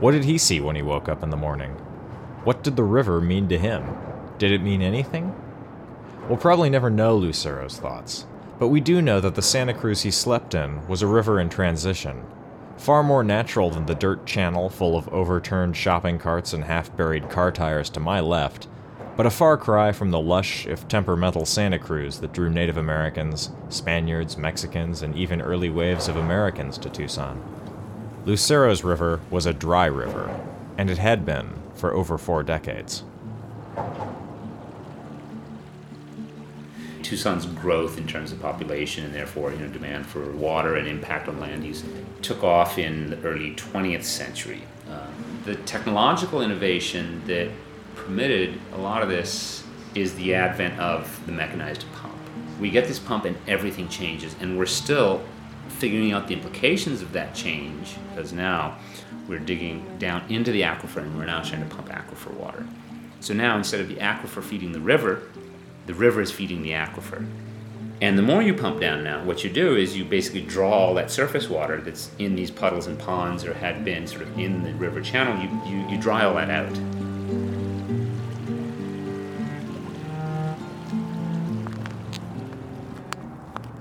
What 0.00 0.12
did 0.12 0.24
he 0.24 0.38
see 0.38 0.60
when 0.62 0.74
he 0.74 0.80
woke 0.80 1.10
up 1.10 1.22
in 1.22 1.28
the 1.28 1.36
morning? 1.36 1.72
What 2.44 2.62
did 2.62 2.76
the 2.76 2.82
river 2.82 3.20
mean 3.20 3.46
to 3.50 3.58
him? 3.58 3.94
Did 4.38 4.52
it 4.52 4.62
mean 4.62 4.80
anything? 4.80 5.34
We'll 6.30 6.38
probably 6.38 6.70
never 6.70 6.88
know 6.88 7.14
Lucero's 7.14 7.78
thoughts, 7.78 8.26
but 8.58 8.68
we 8.68 8.80
do 8.80 9.02
know 9.02 9.20
that 9.20 9.34
the 9.34 9.42
Santa 9.42 9.74
Cruz 9.74 10.00
he 10.00 10.10
slept 10.10 10.54
in 10.54 10.88
was 10.88 11.02
a 11.02 11.06
river 11.06 11.38
in 11.38 11.50
transition, 11.50 12.24
far 12.76 13.02
more 13.02 13.24
natural 13.24 13.70
than 13.70 13.86
the 13.86 13.94
dirt 13.94 14.26
channel 14.26 14.68
full 14.68 14.96
of 14.96 15.08
overturned 15.08 15.76
shopping 15.76 16.18
carts 16.18 16.52
and 16.52 16.64
half 16.64 16.94
buried 16.96 17.30
car 17.30 17.50
tires 17.50 17.90
to 17.90 18.00
my 18.00 18.20
left, 18.20 18.66
but 19.16 19.26
a 19.26 19.30
far 19.30 19.56
cry 19.56 19.92
from 19.92 20.10
the 20.10 20.20
lush, 20.20 20.66
if 20.66 20.88
temperamental 20.88 21.46
Santa 21.46 21.78
Cruz 21.78 22.18
that 22.18 22.32
drew 22.32 22.50
Native 22.50 22.76
Americans, 22.76 23.50
Spaniards, 23.68 24.36
Mexicans, 24.36 25.02
and 25.02 25.14
even 25.14 25.40
early 25.40 25.70
waves 25.70 26.08
of 26.08 26.16
Americans 26.16 26.78
to 26.78 26.90
Tucson. 26.90 27.42
Lucero's 28.24 28.82
river 28.82 29.20
was 29.30 29.46
a 29.46 29.52
dry 29.52 29.86
river, 29.86 30.40
and 30.76 30.90
it 30.90 30.98
had 30.98 31.24
been 31.24 31.50
for 31.74 31.92
over 31.92 32.18
four 32.18 32.42
decades. 32.42 33.04
Tucson's 37.14 37.46
growth 37.46 37.96
in 37.96 38.08
terms 38.08 38.32
of 38.32 38.40
population 38.40 39.04
and 39.04 39.14
therefore 39.14 39.52
you 39.52 39.58
know 39.58 39.68
demand 39.68 40.04
for 40.04 40.32
water 40.32 40.74
and 40.74 40.88
impact 40.88 41.28
on 41.28 41.38
land 41.38 41.64
use 41.64 41.84
took 42.22 42.42
off 42.42 42.76
in 42.76 43.10
the 43.10 43.20
early 43.22 43.54
20th 43.54 44.02
century. 44.02 44.62
Um, 44.90 45.14
the 45.44 45.54
technological 45.54 46.42
innovation 46.42 47.22
that 47.26 47.50
permitted 47.94 48.58
a 48.72 48.78
lot 48.78 49.02
of 49.02 49.08
this 49.08 49.64
is 49.94 50.14
the 50.16 50.34
advent 50.34 50.78
of 50.80 51.24
the 51.26 51.32
mechanized 51.32 51.84
pump. 51.94 52.16
We 52.60 52.70
get 52.70 52.88
this 52.88 52.98
pump 52.98 53.26
and 53.26 53.36
everything 53.46 53.88
changes, 53.88 54.34
and 54.40 54.58
we're 54.58 54.66
still 54.66 55.22
figuring 55.68 56.12
out 56.12 56.26
the 56.26 56.34
implications 56.34 57.00
of 57.00 57.12
that 57.12 57.34
change, 57.34 57.96
because 58.10 58.32
now 58.32 58.78
we're 59.28 59.38
digging 59.38 59.98
down 59.98 60.24
into 60.28 60.50
the 60.50 60.62
aquifer 60.62 60.96
and 60.96 61.16
we're 61.16 61.26
now 61.26 61.42
trying 61.42 61.68
to 61.68 61.74
pump 61.74 61.88
aquifer 61.90 62.32
water. 62.34 62.66
So 63.20 63.34
now 63.34 63.56
instead 63.56 63.80
of 63.80 63.88
the 63.88 63.96
aquifer 63.96 64.42
feeding 64.42 64.72
the 64.72 64.80
river, 64.80 65.22
the 65.86 65.94
river 65.94 66.20
is 66.20 66.30
feeding 66.30 66.62
the 66.62 66.70
aquifer. 66.70 67.26
And 68.00 68.18
the 68.18 68.22
more 68.22 68.42
you 68.42 68.54
pump 68.54 68.80
down 68.80 69.04
now, 69.04 69.24
what 69.24 69.44
you 69.44 69.50
do 69.50 69.76
is 69.76 69.96
you 69.96 70.04
basically 70.04 70.42
draw 70.42 70.70
all 70.70 70.94
that 70.94 71.10
surface 71.10 71.48
water 71.48 71.80
that's 71.80 72.10
in 72.18 72.34
these 72.34 72.50
puddles 72.50 72.86
and 72.86 72.98
ponds 72.98 73.44
or 73.44 73.54
had 73.54 73.84
been 73.84 74.06
sort 74.06 74.22
of 74.22 74.38
in 74.38 74.62
the 74.62 74.74
river 74.74 75.00
channel, 75.00 75.40
you, 75.42 75.48
you, 75.70 75.88
you 75.88 76.00
dry 76.00 76.24
all 76.24 76.34
that 76.34 76.50
out. 76.50 76.78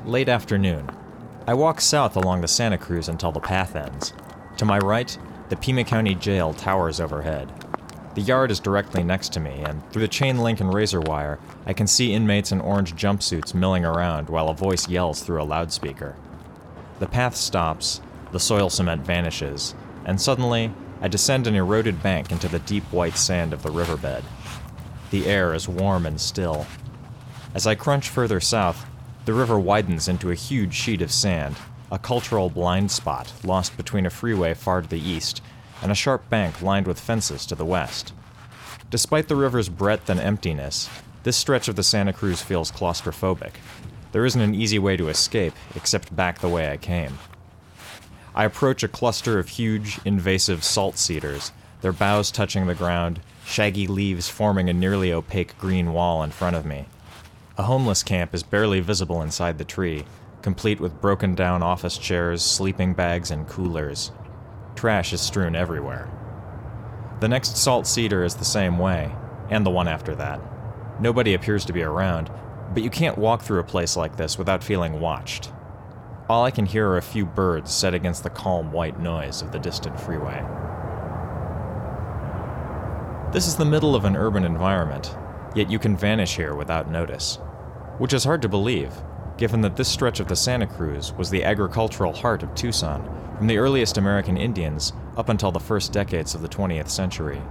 Late 0.05 0.29
afternoon. 0.29 0.89
I 1.47 1.53
walk 1.53 1.81
south 1.81 2.15
along 2.15 2.41
the 2.41 2.47
Santa 2.47 2.77
Cruz 2.77 3.09
until 3.09 3.31
the 3.31 3.39
path 3.39 3.75
ends. 3.75 4.13
To 4.57 4.65
my 4.65 4.77
right, 4.77 5.17
the 5.49 5.55
Pima 5.55 5.83
County 5.83 6.15
Jail 6.15 6.53
towers 6.53 6.99
overhead. 6.99 7.62
The 8.15 8.21
yard 8.21 8.51
is 8.51 8.59
directly 8.59 9.03
next 9.03 9.33
to 9.33 9.39
me, 9.39 9.63
and 9.65 9.81
through 9.91 10.03
the 10.03 10.07
chain 10.07 10.37
link 10.37 10.59
and 10.59 10.71
razor 10.71 11.01
wire, 11.01 11.39
I 11.65 11.73
can 11.73 11.87
see 11.87 12.13
inmates 12.13 12.51
in 12.51 12.61
orange 12.61 12.95
jumpsuits 12.95 13.55
milling 13.55 13.85
around 13.85 14.29
while 14.29 14.49
a 14.49 14.53
voice 14.53 14.87
yells 14.87 15.23
through 15.23 15.41
a 15.41 15.43
loudspeaker. 15.43 16.15
The 16.99 17.07
path 17.07 17.35
stops, 17.35 18.01
the 18.31 18.39
soil 18.39 18.69
cement 18.69 19.03
vanishes, 19.03 19.73
and 20.05 20.21
suddenly, 20.21 20.71
I 21.01 21.07
descend 21.07 21.47
an 21.47 21.55
eroded 21.55 22.03
bank 22.03 22.31
into 22.31 22.47
the 22.47 22.59
deep 22.59 22.83
white 22.91 23.17
sand 23.17 23.51
of 23.51 23.63
the 23.63 23.71
riverbed. 23.71 24.23
The 25.09 25.25
air 25.25 25.55
is 25.55 25.67
warm 25.67 26.05
and 26.05 26.21
still. 26.21 26.67
As 27.55 27.65
I 27.65 27.73
crunch 27.73 28.09
further 28.09 28.39
south, 28.39 28.85
the 29.25 29.33
river 29.33 29.57
widens 29.57 30.07
into 30.07 30.29
a 30.29 30.35
huge 30.35 30.75
sheet 30.75 31.01
of 31.01 31.11
sand, 31.11 31.55
a 31.91 31.97
cultural 31.97 32.51
blind 32.51 32.91
spot 32.91 33.33
lost 33.43 33.75
between 33.75 34.05
a 34.05 34.11
freeway 34.11 34.53
far 34.53 34.83
to 34.83 34.87
the 34.87 35.01
east 35.01 35.41
and 35.81 35.91
a 35.91 35.95
sharp 35.95 36.29
bank 36.29 36.61
lined 36.61 36.87
with 36.87 36.99
fences 36.99 37.45
to 37.47 37.55
the 37.55 37.65
west. 37.65 38.13
Despite 38.89 39.27
the 39.27 39.35
river's 39.35 39.69
breadth 39.69 40.09
and 40.09 40.19
emptiness, 40.19 40.89
this 41.23 41.37
stretch 41.37 41.67
of 41.67 41.75
the 41.75 41.83
Santa 41.83 42.13
Cruz 42.13 42.41
feels 42.41 42.71
claustrophobic. 42.71 43.53
There 44.11 44.25
isn't 44.25 44.41
an 44.41 44.53
easy 44.53 44.77
way 44.77 44.97
to 44.97 45.09
escape 45.09 45.53
except 45.75 46.15
back 46.15 46.39
the 46.39 46.49
way 46.49 46.69
I 46.69 46.77
came. 46.77 47.17
I 48.35 48.45
approach 48.45 48.83
a 48.83 48.87
cluster 48.87 49.39
of 49.39 49.49
huge, 49.49 49.99
invasive 50.05 50.63
salt 50.63 50.97
cedars, 50.97 51.51
their 51.81 51.91
boughs 51.91 52.31
touching 52.31 52.67
the 52.67 52.75
ground, 52.75 53.19
shaggy 53.45 53.87
leaves 53.87 54.29
forming 54.29 54.69
a 54.69 54.73
nearly 54.73 55.11
opaque 55.11 55.57
green 55.57 55.93
wall 55.93 56.23
in 56.23 56.31
front 56.31 56.55
of 56.55 56.65
me. 56.65 56.85
A 57.57 57.63
homeless 57.63 58.01
camp 58.01 58.33
is 58.33 58.41
barely 58.41 58.79
visible 58.79 59.21
inside 59.21 59.57
the 59.57 59.65
tree, 59.65 60.05
complete 60.41 60.79
with 60.79 61.01
broken 61.01 61.35
down 61.35 61.61
office 61.61 61.97
chairs, 61.97 62.41
sleeping 62.41 62.93
bags, 62.93 63.31
and 63.31 63.47
coolers. 63.47 64.11
Trash 64.75 65.13
is 65.13 65.21
strewn 65.21 65.55
everywhere. 65.55 66.09
The 67.19 67.27
next 67.27 67.57
salt 67.57 67.87
cedar 67.87 68.23
is 68.23 68.35
the 68.35 68.45
same 68.45 68.77
way, 68.77 69.15
and 69.49 69.65
the 69.65 69.69
one 69.69 69.87
after 69.87 70.15
that. 70.15 70.41
Nobody 70.99 71.33
appears 71.33 71.65
to 71.65 71.73
be 71.73 71.81
around, 71.81 72.29
but 72.73 72.83
you 72.83 72.89
can't 72.89 73.17
walk 73.17 73.41
through 73.41 73.59
a 73.59 73.63
place 73.63 73.95
like 73.95 74.17
this 74.17 74.37
without 74.37 74.63
feeling 74.63 74.99
watched. 74.99 75.51
All 76.29 76.43
I 76.43 76.51
can 76.51 76.65
hear 76.65 76.87
are 76.89 76.97
a 76.97 77.01
few 77.01 77.25
birds 77.25 77.71
set 77.71 77.93
against 77.93 78.23
the 78.23 78.29
calm 78.29 78.71
white 78.71 78.99
noise 78.99 79.41
of 79.41 79.51
the 79.51 79.59
distant 79.59 79.99
freeway. 79.99 80.43
This 83.31 83.47
is 83.47 83.55
the 83.55 83.65
middle 83.65 83.95
of 83.95 84.05
an 84.05 84.15
urban 84.15 84.43
environment, 84.43 85.15
yet 85.55 85.69
you 85.69 85.79
can 85.79 85.97
vanish 85.97 86.35
here 86.35 86.55
without 86.55 86.89
notice. 86.89 87.37
Which 87.97 88.13
is 88.13 88.23
hard 88.23 88.41
to 88.43 88.49
believe, 88.49 88.93
given 89.43 89.59
that 89.59 89.75
this 89.75 89.89
stretch 89.89 90.21
of 90.21 90.29
the 90.29 90.35
Santa 90.37 90.65
Cruz 90.65 91.11
was 91.17 91.29
the 91.29 91.43
agricultural 91.43 92.13
heart 92.13 92.43
of 92.43 92.55
Tucson 92.55 93.03
from 93.37 93.47
the 93.47 93.57
earliest 93.57 93.97
American 93.97 94.37
Indians 94.37 94.93
up 95.17 95.27
until 95.27 95.51
the 95.51 95.59
first 95.59 95.91
decades 95.91 96.33
of 96.33 96.41
the 96.41 96.47
20th 96.47 96.89
century. 96.89 97.41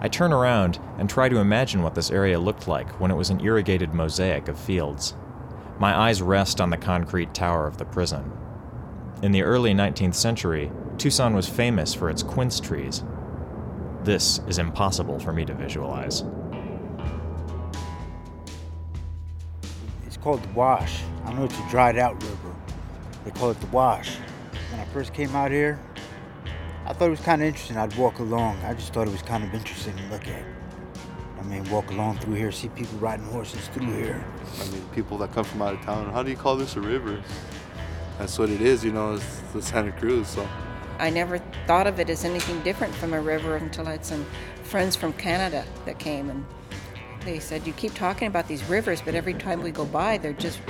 I 0.00 0.08
turn 0.08 0.34
around 0.34 0.78
and 0.98 1.08
try 1.08 1.30
to 1.30 1.38
imagine 1.38 1.82
what 1.82 1.94
this 1.94 2.10
area 2.10 2.38
looked 2.38 2.68
like 2.68 3.00
when 3.00 3.10
it 3.10 3.14
was 3.14 3.30
an 3.30 3.40
irrigated 3.40 3.94
mosaic 3.94 4.48
of 4.48 4.58
fields. 4.58 5.14
My 5.78 5.96
eyes 5.96 6.20
rest 6.20 6.60
on 6.60 6.68
the 6.68 6.76
concrete 6.76 7.32
tower 7.32 7.66
of 7.66 7.78
the 7.78 7.86
prison. 7.86 8.30
In 9.22 9.32
the 9.32 9.44
early 9.44 9.72
19th 9.72 10.14
century, 10.14 10.70
Tucson 10.98 11.32
was 11.32 11.48
famous 11.48 11.94
for 11.94 12.10
its 12.10 12.22
quince 12.22 12.60
trees. 12.60 13.02
This 14.04 14.42
is 14.46 14.58
impossible 14.58 15.18
for 15.20 15.32
me 15.32 15.46
to 15.46 15.54
visualize. 15.54 16.22
Called 20.22 20.42
the 20.42 20.52
Wash. 20.52 21.02
I 21.24 21.32
know 21.32 21.44
it's 21.44 21.58
a 21.58 21.68
dried 21.68 21.98
out 21.98 22.22
river. 22.22 22.54
They 23.24 23.32
call 23.32 23.50
it 23.50 23.60
the 23.60 23.66
Wash. 23.66 24.16
When 24.70 24.80
I 24.80 24.84
first 24.86 25.12
came 25.12 25.34
out 25.34 25.50
here, 25.50 25.80
I 26.86 26.92
thought 26.92 27.06
it 27.06 27.10
was 27.10 27.20
kind 27.20 27.42
of 27.42 27.48
interesting. 27.48 27.76
I'd 27.76 27.96
walk 27.96 28.20
along. 28.20 28.58
I 28.64 28.74
just 28.74 28.92
thought 28.92 29.08
it 29.08 29.12
was 29.12 29.22
kind 29.22 29.42
of 29.42 29.52
interesting 29.52 29.96
to 29.96 30.02
look 30.04 30.26
at. 30.28 30.44
I 31.38 31.42
mean, 31.44 31.68
walk 31.70 31.90
along 31.90 32.18
through 32.18 32.34
here, 32.34 32.52
see 32.52 32.68
people 32.68 32.96
riding 32.98 33.26
horses 33.26 33.66
through 33.68 33.92
here. 33.92 34.24
I 34.60 34.70
mean, 34.70 34.82
people 34.94 35.18
that 35.18 35.32
come 35.32 35.44
from 35.44 35.60
out 35.60 35.74
of 35.74 35.80
town, 35.80 36.12
how 36.12 36.22
do 36.22 36.30
you 36.30 36.36
call 36.36 36.56
this 36.56 36.76
a 36.76 36.80
river? 36.80 37.20
That's 38.18 38.38
what 38.38 38.48
it 38.48 38.60
is, 38.60 38.84
you 38.84 38.92
know, 38.92 39.14
it's 39.14 39.40
the 39.52 39.60
Santa 39.60 39.90
Cruz. 39.90 40.28
So 40.28 40.48
I 40.98 41.10
never 41.10 41.38
thought 41.66 41.88
of 41.88 41.98
it 41.98 42.08
as 42.10 42.24
anything 42.24 42.60
different 42.62 42.94
from 42.94 43.12
a 43.12 43.20
river 43.20 43.56
until 43.56 43.88
I 43.88 43.92
had 43.92 44.04
some 44.04 44.24
friends 44.62 44.94
from 44.94 45.12
Canada 45.14 45.64
that 45.84 45.98
came 45.98 46.30
and 46.30 46.44
they 47.24 47.38
said, 47.38 47.66
You 47.66 47.72
keep 47.72 47.94
talking 47.94 48.28
about 48.28 48.48
these 48.48 48.62
rivers, 48.64 49.00
but 49.02 49.14
every 49.14 49.34
time 49.34 49.62
we 49.62 49.70
go 49.70 49.84
by, 49.84 50.18
they're 50.18 50.32
just, 50.32 50.60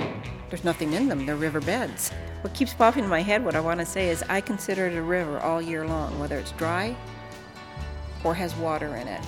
there's 0.49 0.63
nothing 0.63 0.93
in 0.93 1.07
them. 1.07 1.25
They're 1.25 1.35
river 1.35 1.61
beds. 1.61 2.11
What 2.41 2.53
keeps 2.53 2.73
popping 2.73 3.03
in 3.03 3.09
my 3.09 3.21
head, 3.21 3.43
what 3.43 3.55
I 3.55 3.59
want 3.59 3.79
to 3.79 3.85
say 3.85 4.09
is, 4.09 4.23
I 4.29 4.41
consider 4.41 4.87
it 4.87 4.95
a 4.95 5.01
river 5.01 5.39
all 5.39 5.61
year 5.61 5.87
long, 5.87 6.19
whether 6.19 6.37
it's 6.37 6.51
dry 6.53 6.95
or 8.23 8.33
has 8.35 8.55
water 8.55 8.95
in 8.95 9.07
it. 9.07 9.21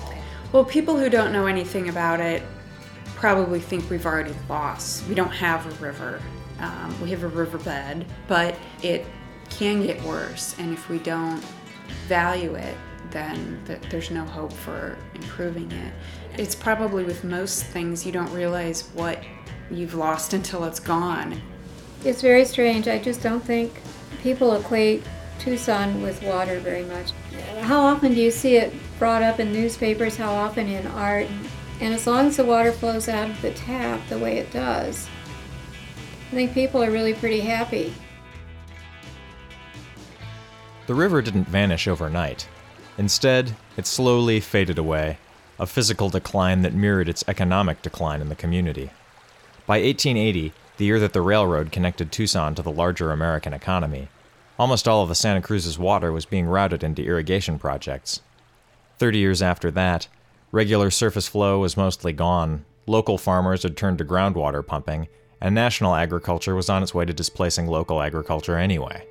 Well, 0.52 0.64
people 0.64 0.96
who 0.96 1.10
don't 1.10 1.32
know 1.32 1.46
anything 1.46 1.88
about 1.88 2.20
it 2.20 2.42
probably 3.14 3.60
think 3.60 3.88
we've 3.90 4.06
already 4.06 4.34
lost. 4.48 5.06
We 5.08 5.14
don't 5.14 5.32
have 5.32 5.66
a 5.66 5.84
river. 5.84 6.20
Um, 6.58 7.00
we 7.02 7.10
have 7.10 7.22
a 7.22 7.28
riverbed, 7.28 8.06
but 8.28 8.56
it 8.82 9.06
can 9.50 9.82
get 9.82 10.02
worse. 10.02 10.54
And 10.58 10.72
if 10.72 10.88
we 10.88 10.98
don't 10.98 11.42
value 12.06 12.54
it, 12.54 12.76
then 13.10 13.60
th- 13.66 13.80
there's 13.90 14.10
no 14.10 14.24
hope 14.24 14.52
for 14.52 14.96
improving 15.14 15.70
it. 15.72 15.92
It's 16.38 16.54
probably 16.54 17.04
with 17.04 17.24
most 17.24 17.64
things 17.64 18.04
you 18.04 18.12
don't 18.12 18.30
realize 18.32 18.88
what 18.92 19.22
you've 19.70 19.94
lost 19.94 20.34
until 20.34 20.64
it's 20.64 20.80
gone. 20.80 21.40
It's 22.04 22.20
very 22.20 22.44
strange. 22.44 22.88
I 22.88 22.98
just 22.98 23.22
don't 23.22 23.42
think 23.42 23.72
people 24.22 24.54
equate 24.54 25.02
Tucson 25.38 26.02
with 26.02 26.22
water 26.22 26.60
very 26.60 26.84
much. 26.84 27.12
How 27.60 27.80
often 27.80 28.12
do 28.12 28.20
you 28.20 28.30
see 28.30 28.56
it 28.56 28.74
brought 28.98 29.22
up 29.22 29.40
in 29.40 29.50
newspapers? 29.52 30.16
How 30.16 30.32
often 30.32 30.68
in 30.68 30.86
art? 30.88 31.26
And 31.80 31.94
as 31.94 32.06
long 32.06 32.26
as 32.26 32.36
the 32.36 32.44
water 32.44 32.70
flows 32.70 33.08
out 33.08 33.30
of 33.30 33.40
the 33.40 33.52
tap 33.52 34.00
the 34.08 34.18
way 34.18 34.36
it 34.36 34.50
does, 34.50 35.08
I 36.30 36.34
think 36.34 36.52
people 36.52 36.82
are 36.82 36.90
really 36.90 37.14
pretty 37.14 37.40
happy. 37.40 37.94
The 40.86 40.94
river 40.94 41.22
didn't 41.22 41.48
vanish 41.48 41.88
overnight. 41.88 42.46
Instead, 42.98 43.56
it 43.76 43.86
slowly 43.86 44.40
faded 44.40 44.78
away, 44.78 45.18
a 45.58 45.66
physical 45.66 46.08
decline 46.08 46.62
that 46.62 46.74
mirrored 46.74 47.08
its 47.08 47.24
economic 47.28 47.82
decline 47.82 48.20
in 48.20 48.28
the 48.28 48.34
community. 48.34 48.90
By 49.66 49.78
1880, 49.78 50.52
the 50.76 50.84
year 50.84 51.00
that 51.00 51.12
the 51.12 51.22
railroad 51.22 51.72
connected 51.72 52.12
Tucson 52.12 52.54
to 52.54 52.62
the 52.62 52.70
larger 52.70 53.10
American 53.10 53.52
economy, 53.52 54.08
almost 54.58 54.86
all 54.86 55.02
of 55.02 55.08
the 55.08 55.14
Santa 55.14 55.40
Cruz's 55.40 55.78
water 55.78 56.12
was 56.12 56.26
being 56.26 56.46
routed 56.46 56.84
into 56.84 57.04
irrigation 57.04 57.58
projects. 57.58 58.20
Thirty 58.98 59.18
years 59.18 59.42
after 59.42 59.70
that, 59.72 60.08
regular 60.52 60.90
surface 60.90 61.28
flow 61.28 61.58
was 61.58 61.76
mostly 61.76 62.12
gone, 62.12 62.64
local 62.86 63.18
farmers 63.18 63.62
had 63.62 63.76
turned 63.76 63.98
to 63.98 64.04
groundwater 64.04 64.66
pumping, 64.66 65.08
and 65.40 65.54
national 65.54 65.94
agriculture 65.94 66.54
was 66.54 66.70
on 66.70 66.82
its 66.82 66.94
way 66.94 67.04
to 67.04 67.12
displacing 67.12 67.66
local 67.66 68.00
agriculture 68.00 68.56
anyway. 68.56 69.06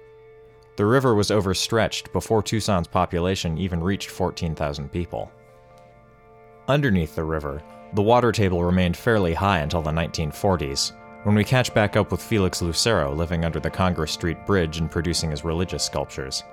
The 0.78 0.86
river 0.86 1.16
was 1.16 1.32
overstretched 1.32 2.12
before 2.12 2.44
Tucson's 2.44 2.88
population 2.88 3.58
even 3.58 3.82
reached 3.82 4.10
14,000 4.10 4.92
people. 4.92 5.32
Underneath 6.68 7.16
the 7.16 7.24
river, 7.24 7.62
the 7.94 8.02
water 8.02 8.32
table 8.32 8.64
remained 8.64 8.98
fairly 8.98 9.36
high 9.36 9.60
until 9.60 9.84
the 9.84 9.92
1940s, 9.92 10.94
when 11.22 11.36
we 11.36 11.44
catch 11.44 11.72
back 11.76 11.96
up 11.96 12.12
with 12.12 12.22
Felix 12.22 12.62
Lucero 12.62 13.14
living 13.14 13.46
under 13.46 13.60
the 13.60 13.70
Congress 13.70 14.12
Street 14.12 14.44
Bridge 14.48 14.80
and 14.80 14.90
producing 14.90 15.30
his 15.30 15.44
religious 15.44 15.84
sculptures. 15.84 16.44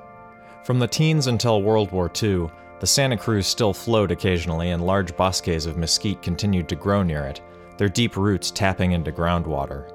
From 0.65 0.79
the 0.79 0.87
teens 0.87 1.29
until 1.29 1.63
World 1.63 1.91
War 1.93 2.11
II, 2.23 2.49
the 2.81 2.87
Santa 2.87 3.17
Cruz 3.17 3.47
still 3.47 3.73
flowed 3.73 4.11
occasionally, 4.11 4.71
and 4.71 4.85
large 4.85 5.17
bosques 5.17 5.65
of 5.65 5.79
mesquite 5.79 6.21
continued 6.21 6.69
to 6.69 6.77
grow 6.77 7.03
near 7.03 7.25
it, 7.25 7.41
their 7.79 7.89
deep 7.89 8.17
roots 8.17 8.51
tapping 8.51 8.93
into 8.93 9.13
groundwater. 9.13 9.91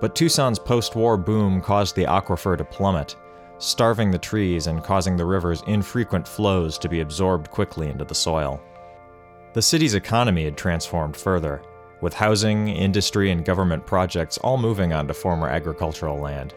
But 0.00 0.16
Tucson's 0.16 0.58
post 0.58 0.96
war 0.96 1.16
boom 1.16 1.60
caused 1.60 1.94
the 1.94 2.06
aquifer 2.06 2.58
to 2.58 2.64
plummet, 2.64 3.14
starving 3.58 4.10
the 4.10 4.18
trees 4.18 4.66
and 4.66 4.82
causing 4.82 5.16
the 5.16 5.26
river's 5.26 5.62
infrequent 5.68 6.26
flows 6.26 6.76
to 6.78 6.88
be 6.88 7.00
absorbed 7.00 7.50
quickly 7.50 7.88
into 7.88 8.04
the 8.04 8.14
soil. 8.14 8.60
The 9.52 9.62
city's 9.62 9.94
economy 9.94 10.44
had 10.44 10.56
transformed 10.56 11.16
further, 11.16 11.60
with 12.00 12.14
housing, 12.14 12.68
industry, 12.68 13.32
and 13.32 13.44
government 13.44 13.84
projects 13.84 14.38
all 14.38 14.56
moving 14.56 14.92
onto 14.92 15.12
former 15.12 15.48
agricultural 15.48 16.18
land. 16.18 16.54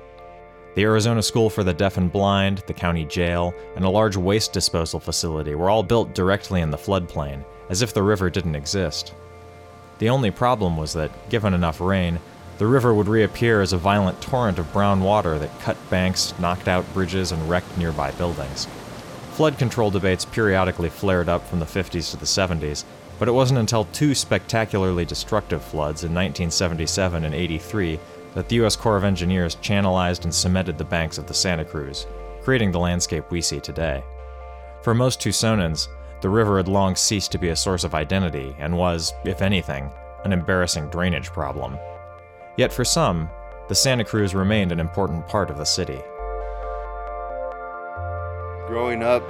The 0.76 0.84
Arizona 0.84 1.24
School 1.24 1.50
for 1.50 1.64
the 1.64 1.74
Deaf 1.74 1.98
and 1.98 2.12
Blind, 2.12 2.64
the 2.68 2.74
county 2.74 3.06
jail, 3.06 3.52
and 3.76 3.84
a 3.84 3.90
large 3.90 4.16
waste 4.16 4.54
disposal 4.54 5.00
facility 5.00 5.56
were 5.56 5.72
all 5.72 5.82
built 5.82 6.14
directly 6.14 6.62
in 6.62 6.70
the 6.70 6.78
floodplain, 6.78 7.44
as 7.70 7.82
if 7.82 7.96
the 7.96 8.04
river 8.04 8.30
didn't 8.30 8.56
exist. 8.56 9.16
The 9.98 10.10
only 10.10 10.30
problem 10.30 10.78
was 10.78 10.94
that, 10.94 11.30
given 11.30 11.56
enough 11.56 11.82
rain, 11.82 12.20
the 12.60 12.68
river 12.68 12.94
would 12.94 13.08
reappear 13.08 13.62
as 13.62 13.74
a 13.74 13.78
violent 13.78 14.22
torrent 14.22 14.60
of 14.60 14.72
brown 14.72 15.02
water 15.02 15.40
that 15.40 15.60
cut 15.62 15.78
banks, 15.90 16.38
knocked 16.38 16.68
out 16.68 16.92
bridges, 16.94 17.32
and 17.32 17.50
wrecked 17.50 17.76
nearby 17.76 18.12
buildings. 18.12 18.68
Flood 19.34 19.58
control 19.58 19.90
debates 19.90 20.26
periodically 20.26 20.90
flared 20.90 21.28
up 21.28 21.48
from 21.48 21.60
the 21.60 21.66
50s 21.66 22.12
to 22.12 22.18
the 22.18 22.26
70s, 22.26 22.84
but 23.18 23.28
it 23.28 23.32
wasn't 23.32 23.60
until 23.60 23.86
two 23.86 24.14
spectacularly 24.14 25.06
destructive 25.06 25.64
floods 25.64 26.04
in 26.04 26.14
1977 26.14 27.26
and 27.26 27.34
83 27.34 28.00
that 28.36 28.48
the 28.48 28.58
U.S. 28.58 28.76
Corps 28.76 28.96
of 28.96 29.04
Engineers 29.04 29.56
channelized 29.56 30.24
and 30.24 30.34
cemented 30.34 30.78
the 30.78 30.84
banks 30.84 31.18
of 31.18 31.26
the 31.26 31.34
Santa 31.34 31.66
Cruz, 31.66 32.06
creating 32.44 32.72
the 32.72 32.80
landscape 32.80 33.24
we 33.32 33.42
see 33.42 33.60
today. 33.60 34.04
For 34.84 34.94
most 34.94 35.20
Tucsonans, 35.20 35.88
the 36.22 36.30
river 36.30 36.58
had 36.58 36.68
long 36.68 36.96
ceased 36.96 37.32
to 37.32 37.40
be 37.40 37.50
a 37.50 37.56
source 37.56 37.84
of 37.84 37.96
identity 37.96 38.56
and 38.60 38.78
was, 38.78 39.14
if 39.26 39.42
anything, 39.42 39.90
an 40.26 40.32
embarrassing 40.32 40.90
drainage 40.90 41.32
problem. 41.32 41.76
Yet 42.56 42.72
for 42.72 42.86
some, 42.86 43.28
the 43.68 43.74
Santa 43.74 44.06
Cruz 44.06 44.36
remained 44.36 44.72
an 44.72 44.80
important 44.80 45.28
part 45.28 45.50
of 45.50 45.58
the 45.58 45.66
city. 45.66 46.00
Growing 48.74 49.04
up, 49.04 49.22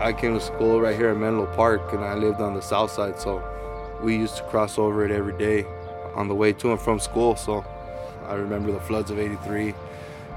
I 0.00 0.14
came 0.14 0.32
to 0.32 0.40
school 0.40 0.80
right 0.80 0.96
here 0.96 1.10
in 1.10 1.20
Menlo 1.20 1.44
Park, 1.54 1.92
and 1.92 2.02
I 2.02 2.14
lived 2.14 2.40
on 2.40 2.54
the 2.54 2.62
south 2.62 2.90
side, 2.90 3.20
so 3.20 3.44
we 4.02 4.16
used 4.16 4.38
to 4.38 4.42
cross 4.44 4.78
over 4.78 5.04
it 5.04 5.10
every 5.10 5.36
day 5.36 5.66
on 6.14 6.28
the 6.28 6.34
way 6.34 6.54
to 6.54 6.70
and 6.70 6.80
from 6.80 6.98
school. 6.98 7.36
So 7.36 7.62
I 8.26 8.32
remember 8.32 8.72
the 8.72 8.80
floods 8.80 9.10
of 9.10 9.18
83. 9.18 9.74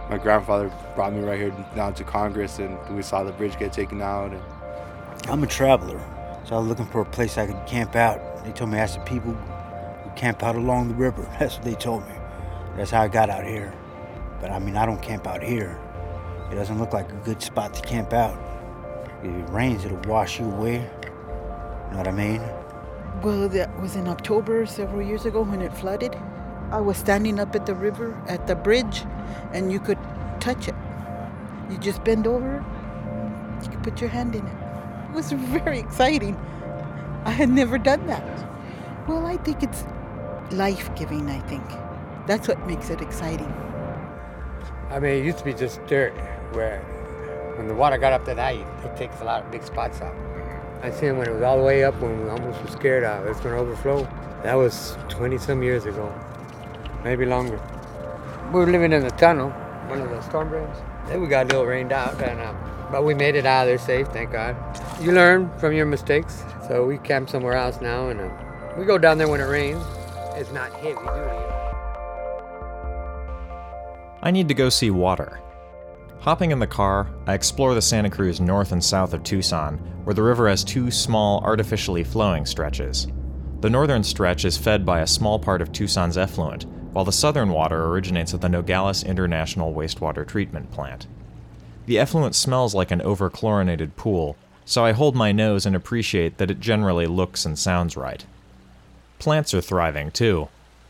My 0.10 0.18
grandfather 0.18 0.70
brought 0.94 1.14
me 1.14 1.22
right 1.22 1.40
here 1.40 1.56
down 1.74 1.94
to 1.94 2.04
Congress, 2.04 2.60
and 2.60 2.78
we 2.94 3.02
saw 3.02 3.24
the 3.24 3.32
bridge 3.32 3.58
get 3.58 3.72
taken 3.72 4.02
out. 4.02 4.34
And 4.34 4.42
I'm 5.30 5.42
a 5.42 5.48
traveler, 5.48 6.04
so 6.44 6.58
I 6.58 6.60
was 6.60 6.68
looking 6.68 6.88
for 6.88 7.00
a 7.00 7.06
place 7.06 7.38
I 7.38 7.48
could 7.48 7.66
camp 7.66 7.96
out. 7.96 8.44
They 8.44 8.52
told 8.52 8.72
me 8.72 8.78
ask 8.78 8.96
the 8.96 9.06
people 9.06 9.32
who 9.32 10.10
camp 10.18 10.44
out 10.44 10.58
along 10.58 10.90
the 10.90 10.96
river. 10.96 11.22
That's 11.40 11.56
what 11.56 11.64
they 11.64 11.76
told 11.76 12.06
me. 12.06 12.16
That's 12.76 12.92
how 12.92 13.04
I 13.04 13.08
got 13.08 13.30
out 13.30 13.46
here. 13.46 13.74
But 14.42 14.52
I 14.52 14.60
mean, 14.60 14.76
I 14.76 14.86
don't 14.86 15.02
camp 15.02 15.28
out 15.28 15.42
here. 15.42 15.80
It 16.52 16.56
doesn't 16.56 16.80
look 16.80 16.94
like 16.94 17.12
a 17.12 17.16
good 17.26 17.42
spot 17.42 17.74
to 17.74 17.82
camp 17.82 18.14
out. 18.14 18.38
If 19.24 19.32
it 19.32 19.50
rains, 19.50 19.84
it'll 19.84 19.98
wash 20.10 20.40
you 20.40 20.46
away. 20.46 20.76
You 20.76 21.92
know 21.92 21.98
what 21.98 22.08
I 22.08 22.12
mean? 22.12 22.42
Well, 23.22 23.50
that 23.50 23.82
was 23.82 23.96
in 23.96 24.08
October 24.08 24.66
several 24.66 25.02
years 25.02 25.26
ago 25.26 25.42
when 25.42 25.62
it 25.62 25.74
flooded. 25.74 26.16
I 26.72 26.80
was 26.80 26.98
standing 26.98 27.40
up 27.40 27.56
at 27.56 27.66
the 27.66 27.74
river, 27.74 28.16
at 28.28 28.48
the 28.48 28.56
bridge, 28.56 29.04
and 29.54 29.72
you 29.72 29.80
could 29.80 29.98
touch 30.40 30.68
it. 30.68 30.76
You 31.70 31.78
just 31.78 32.04
bend 32.04 32.28
over, 32.28 32.64
you 33.64 33.70
could 33.70 33.84
put 33.84 34.00
your 34.00 34.10
hand 34.10 34.36
in 34.36 34.46
it. 34.46 34.58
It 35.10 35.16
was 35.16 35.32
very 35.64 35.80
exciting. 35.80 36.36
I 37.26 37.32
had 37.32 37.50
never 37.50 37.78
done 37.78 38.06
that. 38.08 38.24
Well, 39.08 39.26
I 39.26 39.38
think 39.38 39.64
it's 39.64 39.84
life 40.52 40.94
giving, 40.96 41.30
I 41.30 41.40
think. 41.42 41.66
That's 42.28 42.48
what 42.48 42.66
makes 42.68 42.90
it 42.90 43.02
exciting. 43.02 43.52
I 44.90 45.00
mean, 45.00 45.22
it 45.22 45.26
used 45.26 45.40
to 45.40 45.46
be 45.46 45.54
just 45.54 45.86
dirt, 45.88 46.14
where 46.54 46.80
when 47.58 47.68
the 47.68 47.74
water 47.74 47.98
got 47.98 48.14
up 48.14 48.26
to 48.26 48.36
that, 48.36 48.56
it 48.56 48.98
takes 48.98 49.20
a 49.22 49.24
lot 49.24 49.44
of 49.44 49.52
big 49.52 49.64
spots 49.64 50.02
out. 50.02 50.16
I 50.84 50.92
seen 50.92 51.18
when 51.18 51.28
it 51.28 51.34
was 51.34 51.42
all 51.42 51.58
the 51.58 51.64
way 51.64 51.84
up 51.84 52.00
when 52.00 52.24
we 52.24 52.30
almost 52.30 52.62
were 52.62 52.70
scared 52.70 53.04
of 53.04 53.26
it's 53.26 53.40
going 53.40 53.56
to 53.56 53.62
overflow. 53.62 54.08
That 54.44 54.54
was 54.54 54.96
20 55.10 55.38
some 55.40 55.64
years 55.64 55.86
ago, 55.86 56.14
maybe 57.04 57.26
longer. 57.26 57.60
We 58.54 58.60
were 58.60 58.68
living 58.68 58.94
in 58.94 59.04
the 59.04 59.10
tunnel, 59.12 59.50
one 59.90 60.00
of 60.02 60.10
the 60.10 60.22
storm 60.22 60.50
drains. 60.50 60.78
Then 61.08 61.22
we 61.22 61.28
got 61.28 61.46
a 61.46 61.48
little 61.48 61.66
rained 61.66 61.92
out, 61.92 62.22
and 62.22 62.40
um, 62.40 62.58
but 62.92 63.04
we 63.04 63.14
made 63.14 63.36
it 63.36 63.46
out 63.46 63.64
of 63.64 63.68
there 63.70 63.78
safe, 63.78 64.08
thank 64.10 64.32
God. 64.32 64.56
You 65.02 65.12
learn 65.12 65.50
from 65.58 65.74
your 65.74 65.86
mistakes, 65.86 66.44
so 66.68 66.86
we 66.86 67.00
camp 67.00 67.30
somewhere 67.30 67.54
else 67.54 67.82
now, 67.82 68.10
and 68.10 68.22
uh, 68.22 68.30
we 68.78 68.86
go 68.86 68.98
down 68.98 69.18
there 69.18 69.28
when 69.28 69.42
it 69.42 69.46
rains. 69.46 69.84
It's 70.36 70.52
not 70.52 70.72
heavy 70.74 70.94
duty. 70.94 71.48
I 74.22 74.32
need 74.32 74.48
to 74.48 74.54
go 74.54 74.70
see 74.70 74.92
water. 74.92 75.40
Hopping 76.20 76.52
in 76.52 76.60
the 76.60 76.68
car, 76.68 77.10
I 77.26 77.34
explore 77.34 77.74
the 77.74 77.82
Santa 77.82 78.10
Cruz 78.10 78.42
north 78.42 78.72
and 78.72 78.84
south 78.84 79.14
of 79.14 79.24
Tucson, 79.24 79.78
where 80.04 80.14
the 80.14 80.24
river 80.24 80.50
has 80.50 80.64
two 80.64 80.92
small, 80.92 81.42
artificially 81.44 82.04
flowing 82.04 82.46
stretches. 82.46 83.08
The 83.62 83.70
northern 83.70 84.04
stretch 84.04 84.44
is 84.44 84.58
fed 84.58 84.86
by 84.86 85.00
a 85.00 85.08
small 85.08 85.40
part 85.40 85.62
of 85.62 85.72
Tucson's 85.72 86.18
effluent, 86.18 86.66
while 86.92 87.06
the 87.06 87.12
southern 87.12 87.50
water 87.50 87.86
originates 87.86 88.34
at 88.34 88.42
the 88.42 88.50
Nogales 88.50 89.04
International 89.04 89.74
Wastewater 89.74 90.28
Treatment 90.28 90.72
Plant. 90.72 91.08
The 91.86 92.00
effluent 92.00 92.36
smells 92.36 92.76
like 92.76 92.92
an 92.92 93.02
overchlorinated 93.02 93.96
pool, 93.96 94.36
so 94.66 94.84
I 94.84 94.92
hold 94.92 95.16
my 95.16 95.32
nose 95.32 95.66
and 95.66 95.76
appreciate 95.76 96.38
that 96.38 96.52
it 96.52 96.60
generally 96.60 97.08
looks 97.08 97.46
and 97.46 97.58
sounds 97.58 97.96
right. 97.96 98.26
Plants 99.20 99.54
are 99.54 99.62
thriving, 99.62 100.12
too. 100.12 100.50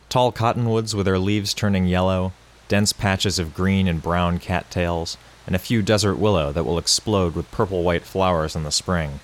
Tall 0.10 0.32
cottonwoods 0.32 0.96
with 0.96 1.06
their 1.06 1.20
leaves 1.20 1.54
turning 1.54 1.86
yellow, 1.86 2.34
dense 2.68 2.94
patches 2.94 3.40
of 3.40 3.54
green 3.54 3.88
and 3.88 4.02
brown 4.02 4.40
cattails, 4.40 5.18
and 5.46 5.56
a 5.56 5.60
few 5.60 5.82
desert 5.82 6.16
willow 6.16 6.52
that 6.52 6.66
will 6.66 6.78
explode 6.78 7.36
with 7.36 7.52
purple 7.52 7.84
white 7.84 8.04
flowers 8.04 8.56
in 8.56 8.64
the 8.64 8.72
spring. 8.72 9.20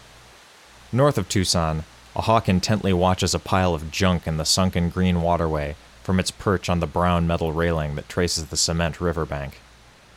North 0.92 1.18
of 1.18 1.28
Tucson, 1.28 1.84
a 2.16 2.22
hawk 2.22 2.48
intently 2.48 2.94
watches 2.94 3.34
a 3.34 3.40
pile 3.40 3.74
of 3.74 3.92
junk 3.92 4.28
in 4.28 4.38
the 4.38 4.46
sunken 4.46 4.90
green 4.90 5.22
waterway 5.22 5.76
from 6.04 6.20
its 6.20 6.32
perch 6.32 6.70
on 6.70 6.80
the 6.80 6.88
brown 6.88 7.26
metal 7.26 7.52
railing 7.52 7.96
that 7.96 8.10
traces 8.10 8.48
the 8.48 8.58
cement 8.58 9.02
riverbank. 9.02 9.60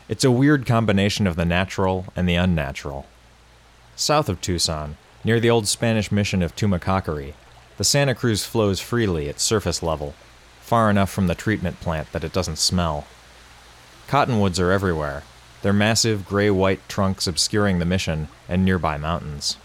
It's 0.09 0.25
a 0.25 0.31
weird 0.31 0.67
combination 0.67 1.27
of 1.27 1.37
the 1.37 1.45
natural 1.45 2.07
and 2.15 2.29
the 2.29 2.35
unnatural. 2.35 3.07
South 3.97 4.29
of 4.29 4.41
Tucson, 4.41 4.97
near 5.25 5.41
the 5.41 5.51
old 5.51 5.67
Spanish 5.67 6.13
mission 6.13 6.43
of 6.43 6.55
Tumacacori, 6.55 7.33
the 7.79 7.85
Santa 7.85 8.15
Cruz 8.15 8.45
flows 8.45 8.81
freely 8.81 9.29
at 9.29 9.41
surface 9.41 9.83
level, 9.83 10.15
far 10.67 10.91
enough 10.91 11.09
from 11.09 11.29
the 11.29 11.35
treatment 11.37 11.79
plant 11.79 12.11
that 12.11 12.25
it 12.25 12.33
doesn't 12.33 12.59
smell. 12.59 13.07
Cottonwoods 14.09 14.59
are 14.59 14.73
everywhere, 14.73 15.23
their 15.63 15.73
massive 15.73 16.27
gray 16.27 16.51
white 16.51 16.81
trunks 16.89 17.29
obscuring 17.29 17.79
the 17.79 17.85
mission 17.85 18.27
and 18.49 18.65
nearby 18.65 18.99
mountains. 18.99 19.59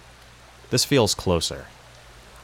This 0.70 0.86
feels 0.86 1.16
closer. 1.16 1.66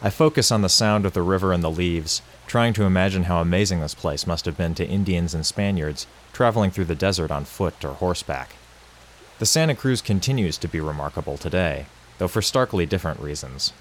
I 0.02 0.10
focus 0.10 0.52
on 0.52 0.64
the 0.64 0.70
sound 0.70 1.06
of 1.06 1.14
the 1.14 1.22
river 1.22 1.54
and 1.54 1.64
the 1.64 1.70
leaves, 1.70 2.24
trying 2.48 2.74
to 2.74 2.84
imagine 2.84 3.26
how 3.26 3.42
amazing 3.42 3.80
this 3.80 3.94
place 3.94 4.26
must 4.26 4.46
have 4.46 4.58
been 4.58 4.74
to 4.76 4.88
Indians 4.88 5.36
and 5.36 5.46
Spaniards 5.46 6.08
traveling 6.34 6.72
through 6.72 6.86
the 6.86 6.96
desert 6.96 7.30
on 7.30 7.46
foot 7.46 7.86
or 7.86 7.94
horseback. 7.94 8.56
The 9.38 9.46
Santa 9.46 9.76
Cruz 9.76 10.02
continues 10.02 10.58
to 10.58 10.68
be 10.68 10.80
remarkable 10.80 11.38
today, 11.38 11.86
though 12.18 12.28
for 12.28 12.42
starkly 12.42 12.88
different 12.88 13.20
reasons. 13.20 13.72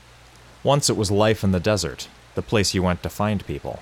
Once 0.63 0.91
it 0.91 0.99
was 0.99 1.11
life 1.11 1.43
in 1.43 1.53
the 1.53 1.61
desert, 1.61 2.09
the 2.35 2.43
place 2.43 2.75
you 2.75 2.83
went 2.83 3.03
to 3.03 3.09
find 3.09 3.47
people. 3.47 3.81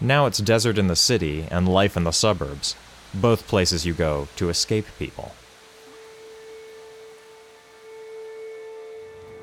Now 0.00 0.26
it's 0.26 0.38
desert 0.38 0.76
in 0.76 0.88
the 0.88 0.96
city 0.96 1.46
and 1.50 1.68
life 1.68 1.96
in 1.96 2.04
the 2.04 2.10
suburbs, 2.10 2.74
both 3.14 3.46
places 3.46 3.86
you 3.86 3.94
go 3.94 4.28
to 4.36 4.48
escape 4.48 4.86
people. 4.98 5.32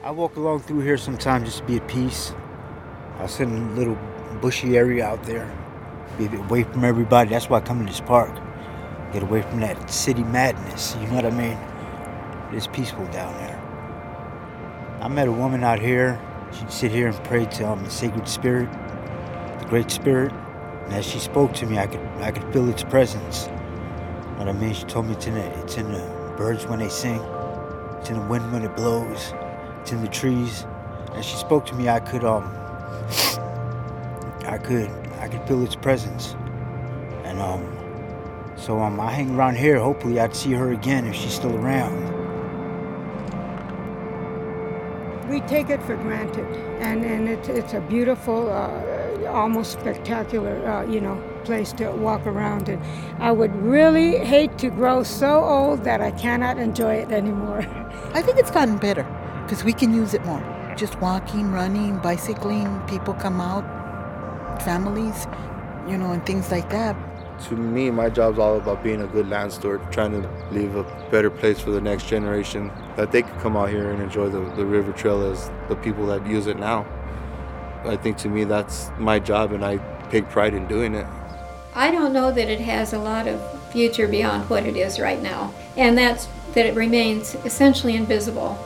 I 0.03 0.11
walk 0.11 0.35
along 0.35 0.61
through 0.61 0.81
here 0.81 0.97
sometimes 0.97 1.45
just 1.45 1.59
to 1.59 1.63
be 1.63 1.77
at 1.77 1.87
peace. 1.87 2.33
I'll 3.17 3.27
sit 3.27 3.47
in 3.47 3.69
a 3.69 3.73
little 3.73 3.97
bushy 4.41 4.75
area 4.75 5.05
out 5.05 5.23
there, 5.23 5.49
be 6.17 6.25
away 6.25 6.63
from 6.63 6.83
everybody. 6.83 7.29
That's 7.29 7.49
why 7.49 7.59
I 7.59 7.61
come 7.61 7.79
to 7.79 7.85
this 7.85 8.01
park. 8.01 8.35
Get 9.13 9.23
away 9.23 9.43
from 9.43 9.61
that 9.61 9.89
city 9.89 10.23
madness, 10.23 10.97
you 10.99 11.07
know 11.07 11.15
what 11.15 11.25
I 11.25 11.31
mean? 11.31 11.57
It's 12.57 12.67
peaceful 12.67 13.05
down 13.07 13.33
there. 13.35 13.57
I 15.01 15.07
met 15.07 15.27
a 15.27 15.31
woman 15.31 15.63
out 15.63 15.79
here. 15.79 16.19
She'd 16.51 16.71
sit 16.71 16.91
here 16.91 17.07
and 17.07 17.23
pray 17.23 17.45
to 17.45 17.69
um, 17.69 17.83
the 17.83 17.89
sacred 17.89 18.27
spirit, 18.27 18.69
the 19.59 19.65
great 19.69 19.89
spirit. 19.89 20.33
And 20.91 20.99
as 20.99 21.05
she 21.05 21.19
spoke 21.19 21.53
to 21.53 21.65
me, 21.65 21.77
I 21.79 21.87
could 21.87 22.01
I 22.19 22.31
could 22.31 22.51
feel 22.51 22.67
its 22.67 22.83
presence. 22.83 23.47
What 24.35 24.49
I 24.49 24.51
mean? 24.51 24.73
She 24.73 24.83
told 24.83 25.05
me 25.05 25.13
it's 25.13 25.25
in 25.25 25.35
the, 25.35 25.59
it's 25.61 25.77
in 25.77 25.89
the 25.89 26.01
birds 26.35 26.65
when 26.65 26.79
they 26.79 26.89
sing, 26.89 27.21
it's 27.97 28.09
in 28.09 28.19
the 28.19 28.25
wind 28.25 28.51
when 28.51 28.61
it 28.65 28.75
blows, 28.75 29.33
it's 29.79 29.93
in 29.93 30.01
the 30.01 30.09
trees. 30.09 30.65
As 31.13 31.23
she 31.23 31.37
spoke 31.37 31.65
to 31.67 31.75
me, 31.75 31.87
I 31.87 32.01
could 32.01 32.25
um 32.25 32.43
I 34.45 34.57
could 34.61 34.89
I 35.21 35.29
could 35.29 35.47
feel 35.47 35.63
its 35.63 35.77
presence. 35.77 36.35
And 37.23 37.39
um 37.39 37.63
so 38.57 38.81
um 38.81 38.99
I 38.99 39.11
hang 39.11 39.33
around 39.33 39.55
here. 39.55 39.79
Hopefully 39.79 40.19
I'd 40.19 40.35
see 40.35 40.51
her 40.51 40.73
again 40.73 41.07
if 41.07 41.15
she's 41.15 41.33
still 41.33 41.55
around. 41.55 42.00
We 45.31 45.39
take 45.39 45.69
it 45.69 45.81
for 45.83 45.95
granted, 45.95 46.45
and, 46.81 47.05
and 47.05 47.29
it's, 47.29 47.47
it's 47.47 47.73
a 47.73 47.79
beautiful, 47.79 48.49
uh, 48.49 49.29
almost 49.29 49.71
spectacular, 49.79 50.67
uh, 50.67 50.85
you 50.85 50.99
know, 50.99 51.15
place 51.45 51.71
to 51.73 51.89
walk 51.89 52.27
around 52.27 52.67
And 52.67 52.83
I 53.17 53.31
would 53.31 53.55
really 53.55 54.17
hate 54.17 54.57
to 54.57 54.69
grow 54.69 55.03
so 55.03 55.41
old 55.41 55.85
that 55.85 56.01
I 56.01 56.11
cannot 56.11 56.59
enjoy 56.59 56.95
it 56.95 57.13
anymore. 57.13 57.59
I 58.13 58.21
think 58.21 58.39
it's 58.39 58.51
gotten 58.51 58.77
better 58.77 59.03
because 59.43 59.63
we 59.63 59.71
can 59.71 59.93
use 59.93 60.13
it 60.13 60.25
more. 60.25 60.43
Just 60.75 60.99
walking, 60.99 61.53
running, 61.53 61.99
bicycling, 61.99 62.81
people 62.87 63.13
come 63.13 63.39
out, 63.39 63.63
families, 64.63 65.27
you 65.87 65.97
know, 65.97 66.11
and 66.11 66.25
things 66.25 66.51
like 66.51 66.69
that. 66.71 66.97
To 67.49 67.55
me, 67.55 67.89
my 67.89 68.09
job's 68.09 68.37
all 68.37 68.57
about 68.57 68.83
being 68.83 69.01
a 69.01 69.07
good 69.07 69.27
land 69.27 69.51
steward, 69.51 69.81
trying 69.91 70.11
to 70.21 70.29
leave 70.51 70.75
a 70.75 70.83
better 71.09 71.29
place 71.29 71.59
for 71.59 71.71
the 71.71 71.81
next 71.81 72.07
generation 72.07 72.71
that 72.95 73.11
they 73.11 73.23
could 73.23 73.39
come 73.39 73.57
out 73.57 73.69
here 73.69 73.91
and 73.91 74.01
enjoy 74.01 74.29
the, 74.29 74.39
the 74.55 74.65
river 74.65 74.91
trail 74.91 75.23
as 75.31 75.49
the 75.67 75.75
people 75.75 76.05
that 76.07 76.25
use 76.25 76.47
it 76.47 76.57
now. 76.57 76.85
I 77.83 77.97
think 77.97 78.17
to 78.17 78.29
me 78.29 78.43
that's 78.43 78.91
my 78.99 79.17
job 79.17 79.53
and 79.53 79.65
I 79.65 79.77
take 80.09 80.29
pride 80.29 80.53
in 80.53 80.67
doing 80.67 80.93
it. 80.93 81.07
I 81.73 81.89
don't 81.89 82.13
know 82.13 82.31
that 82.31 82.47
it 82.49 82.59
has 82.61 82.93
a 82.93 82.99
lot 82.99 83.27
of 83.27 83.41
future 83.71 84.07
beyond 84.07 84.49
what 84.49 84.65
it 84.65 84.75
is 84.75 84.99
right 84.99 85.21
now, 85.21 85.53
and 85.77 85.97
that's 85.97 86.27
that 86.53 86.65
it 86.65 86.75
remains 86.75 87.35
essentially 87.45 87.95
invisible 87.95 88.59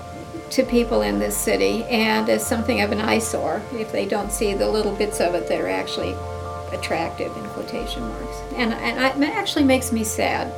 to 0.50 0.64
people 0.64 1.02
in 1.02 1.20
this 1.20 1.38
city 1.38 1.84
and 1.86 2.30
as 2.30 2.46
something 2.46 2.82
of 2.82 2.92
an 2.92 3.00
eyesore 3.00 3.62
if 3.74 3.92
they 3.92 4.06
don't 4.06 4.32
see 4.32 4.54
the 4.54 4.68
little 4.68 4.96
bits 4.96 5.20
of 5.20 5.34
it 5.36 5.48
that 5.48 5.62
are 5.62 5.70
actually 5.70 6.16
attractive 6.76 7.36
in 7.36 7.44
quotation 7.50 8.04
marks. 8.04 8.38
And, 8.56 8.74
and 8.74 9.00
I, 9.00 9.10
it 9.10 9.34
actually 9.34 9.66
makes 9.66 9.92
me 9.92 10.04
sad. 10.04 10.54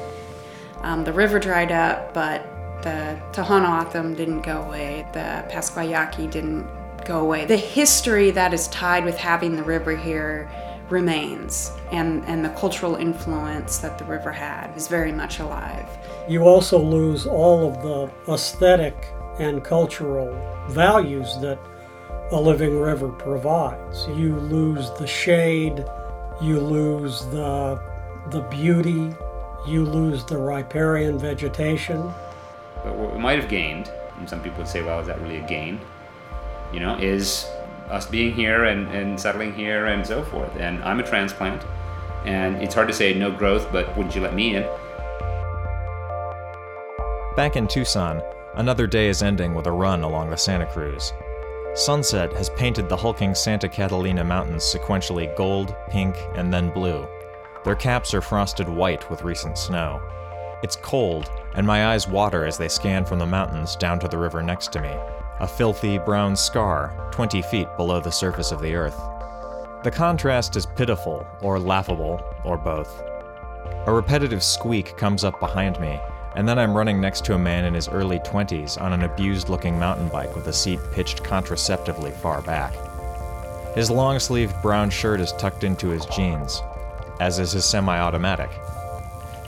Um, 0.82 1.04
the 1.04 1.14
river 1.14 1.40
dried 1.40 1.72
up, 1.72 2.14
but 2.14 2.44
the 2.84 3.20
Tohono 3.32 4.16
didn't 4.16 4.42
go 4.42 4.62
away. 4.64 5.08
The 5.14 5.46
Pascua 5.50 5.84
Yaqui 5.84 6.28
didn't 6.28 6.68
go 7.06 7.22
away. 7.22 7.46
The 7.46 7.58
history 7.58 8.32
that 8.32 8.54
is 8.54 8.68
tied 8.68 9.06
with 9.06 9.18
having 9.18 9.56
the 9.56 9.64
river 9.64 9.96
here 9.96 10.50
remains, 10.90 11.72
and, 11.92 12.24
and 12.26 12.46
the 12.46 12.50
cultural 12.50 12.96
influence 12.96 13.80
that 13.80 13.98
the 13.98 14.06
river 14.06 14.32
had 14.32 14.76
is 14.78 14.88
very 14.88 15.12
much 15.12 15.40
alive. 15.40 15.88
You 16.30 16.44
also 16.44 16.78
lose 16.78 17.26
all 17.26 17.68
of 17.68 17.82
the 17.82 18.34
aesthetic 18.34 18.96
and 19.40 19.64
cultural 19.64 20.32
values 20.70 21.38
that 21.42 21.60
a 22.32 22.40
living 22.40 22.80
river 22.80 23.10
provides. 23.10 24.08
You 24.08 24.36
lose 24.36 24.92
the 24.92 25.08
shade, 25.08 25.86
you 26.42 26.60
lose 26.60 27.26
the, 27.28 27.80
the 28.30 28.42
beauty, 28.42 29.16
you 29.66 29.84
lose 29.84 30.24
the 30.26 30.38
riparian 30.38 31.18
vegetation. 31.18 32.02
But 32.84 32.96
what 32.96 33.14
we 33.14 33.20
might 33.20 33.40
have 33.40 33.50
gained, 33.50 33.92
and 34.18 34.30
some 34.30 34.42
people 34.42 34.60
would 34.60 34.68
say, 34.68 34.82
well, 34.82 35.00
is 35.00 35.08
that 35.08 35.20
really 35.22 35.38
a 35.38 35.48
gain? 35.48 35.80
You 36.72 36.80
know, 36.80 36.98
is 36.98 37.48
us 37.90 38.06
being 38.06 38.34
here 38.34 38.66
and, 38.66 38.88
and 38.90 39.20
settling 39.20 39.54
here 39.54 39.88
and 39.88 40.06
so 40.06 40.24
forth. 40.24 40.56
And 40.58 40.84
I'm 40.84 41.00
a 41.00 41.04
transplant, 41.04 41.64
and 42.26 42.56
it's 42.58 42.76
hard 42.76 42.88
to 42.88 42.94
say 42.94 43.14
no 43.14 43.32
growth, 43.32 43.72
but 43.72 43.96
wouldn't 43.96 44.16
you 44.16 44.22
let 44.22 44.36
me 44.36 44.56
in? 44.56 44.64
Back 47.36 47.56
in 47.56 47.68
Tucson, 47.68 48.22
another 48.56 48.88
day 48.88 49.10
is 49.10 49.22
ending 49.22 49.54
with 49.54 49.68
a 49.68 49.72
run 49.72 50.04
along 50.04 50.30
the 50.30 50.38
Santa 50.38 50.66
Cruz. 50.66 51.14
Sunset 51.78 52.34
has 52.34 52.50
painted 52.50 52.90
the 52.90 52.98
hulking 52.98 53.36
Santa 53.36 53.70
Catalina 53.70 54.24
Mountains 54.24 54.64
sequentially 54.64 55.34
gold, 55.38 55.76
pink, 55.90 56.18
and 56.34 56.52
then 56.52 56.72
blue. 56.72 57.08
Their 57.64 57.76
caps 57.76 58.16
are 58.16 58.22
frosted 58.22 58.68
white 58.68 59.08
with 59.12 59.22
recent 59.22 59.60
snow. 59.60 60.02
It's 60.64 60.76
cold, 60.76 61.30
and 61.54 61.68
my 61.68 61.94
eyes 61.94 62.08
water 62.08 62.46
as 62.46 62.58
they 62.58 62.68
scan 62.68 63.06
from 63.06 63.20
the 63.20 63.28
mountains 63.28 63.76
down 63.76 64.00
to 64.00 64.08
the 64.08 64.18
river 64.18 64.42
next 64.42 64.74
to 64.74 64.82
me, 64.82 64.90
a 65.40 65.48
filthy 65.48 66.00
brown 66.00 66.36
scar 66.36 67.10
20 67.12 67.44
feet 67.44 67.68
below 67.78 68.00
the 68.00 68.10
surface 68.10 68.52
of 68.52 68.60
the 68.60 68.74
earth. 68.74 69.00
The 69.84 69.92
contrast 69.92 70.56
is 70.56 70.66
pitiful, 70.66 71.28
or 71.42 71.60
laughable, 71.60 72.20
or 72.44 72.58
both. 72.58 73.04
A 73.86 73.94
repetitive 73.94 74.44
squeak 74.44 74.98
comes 74.98 75.24
up 75.24 75.40
behind 75.40 75.80
me, 75.80 76.00
and 76.38 76.48
then 76.48 76.60
I'm 76.60 76.78
running 76.78 77.02
next 77.02 77.26
to 77.26 77.34
a 77.34 77.40
man 77.40 77.66
in 77.66 77.74
his 77.74 77.90
early 77.90 78.20
20s 78.20 78.80
on 78.80 78.94
an 78.94 79.02
abused 79.02 79.50
looking 79.50 79.80
mountain 79.80 80.08
bike 80.08 80.36
with 80.36 80.46
a 80.46 80.54
seat 80.54 80.80
pitched 80.92 81.24
contraceptively 81.24 82.12
far 82.12 82.44
back. 82.44 82.76
His 83.74 83.90
long 83.90 84.20
sleeved 84.20 84.54
brown 84.62 84.92
shirt 84.92 85.20
is 85.20 85.34
tucked 85.34 85.64
into 85.64 85.88
his 85.88 86.06
jeans, 86.06 86.62
as 87.20 87.40
is 87.40 87.54
his 87.54 87.66
semi 87.66 88.00
automatic. 88.00 88.52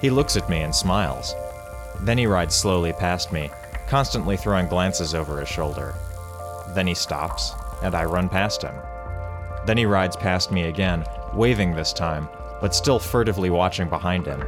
He 0.02 0.10
looks 0.10 0.36
at 0.36 0.50
me 0.50 0.62
and 0.62 0.74
smiles. 0.76 1.36
Then 2.00 2.18
he 2.18 2.26
rides 2.26 2.56
slowly 2.56 2.92
past 2.92 3.32
me, 3.32 3.52
constantly 3.88 4.36
throwing 4.36 4.68
glances 4.68 5.14
over 5.14 5.40
his 5.40 5.48
shoulder. 5.48 5.94
Then 6.70 6.88
he 6.88 6.96
stops, 6.96 7.54
and 7.84 7.94
I 7.94 8.06
run 8.06 8.30
past 8.30 8.64
him. 8.64 8.74
Then 9.68 9.78
he 9.78 9.86
rides 9.86 10.16
past 10.16 10.52
me 10.52 10.64
again, 10.64 11.06
waving 11.36 11.76
this 11.76 11.94
time, 11.94 12.28
but 12.60 12.74
still 12.74 12.98
furtively 12.98 13.52
watching 13.52 13.90
behind 13.90 14.26
him. 14.26 14.42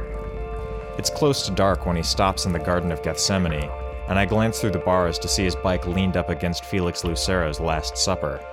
It's 0.98 1.10
close 1.10 1.46
to 1.46 1.52
dark 1.52 1.86
when 1.86 1.96
he 1.96 2.02
stops 2.02 2.44
in 2.44 2.52
the 2.52 2.58
Garden 2.58 2.92
of 2.92 3.02
Gethsemane, 3.02 3.70
and 4.08 4.18
I 4.18 4.26
glance 4.26 4.60
through 4.60 4.72
the 4.72 4.78
bars 4.78 5.18
to 5.20 5.28
see 5.28 5.44
his 5.44 5.56
bike 5.56 5.86
leaned 5.86 6.16
up 6.16 6.28
against 6.28 6.66
Felix 6.66 7.02
Lucero's 7.02 7.60
Last 7.60 7.96
Supper. 7.96 8.44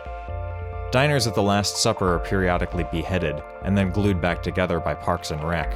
Diners 0.92 1.28
at 1.28 1.36
the 1.36 1.44
Last 1.44 1.78
Supper 1.78 2.16
are 2.16 2.20
periodically 2.20 2.86
beheaded 2.92 3.44
and 3.64 3.78
then 3.78 3.92
glued 3.92 4.22
back 4.22 4.42
together 4.42 4.80
by 4.80 4.94
Parks 4.94 5.32
and 5.32 5.44
Rec, 5.44 5.72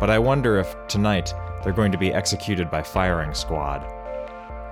but 0.00 0.10
I 0.10 0.18
wonder 0.18 0.58
if, 0.58 0.74
tonight, 0.88 1.34
they're 1.62 1.72
going 1.72 1.92
to 1.92 1.98
be 1.98 2.12
executed 2.12 2.70
by 2.70 2.82
firing 2.82 3.34
squad. 3.34 3.84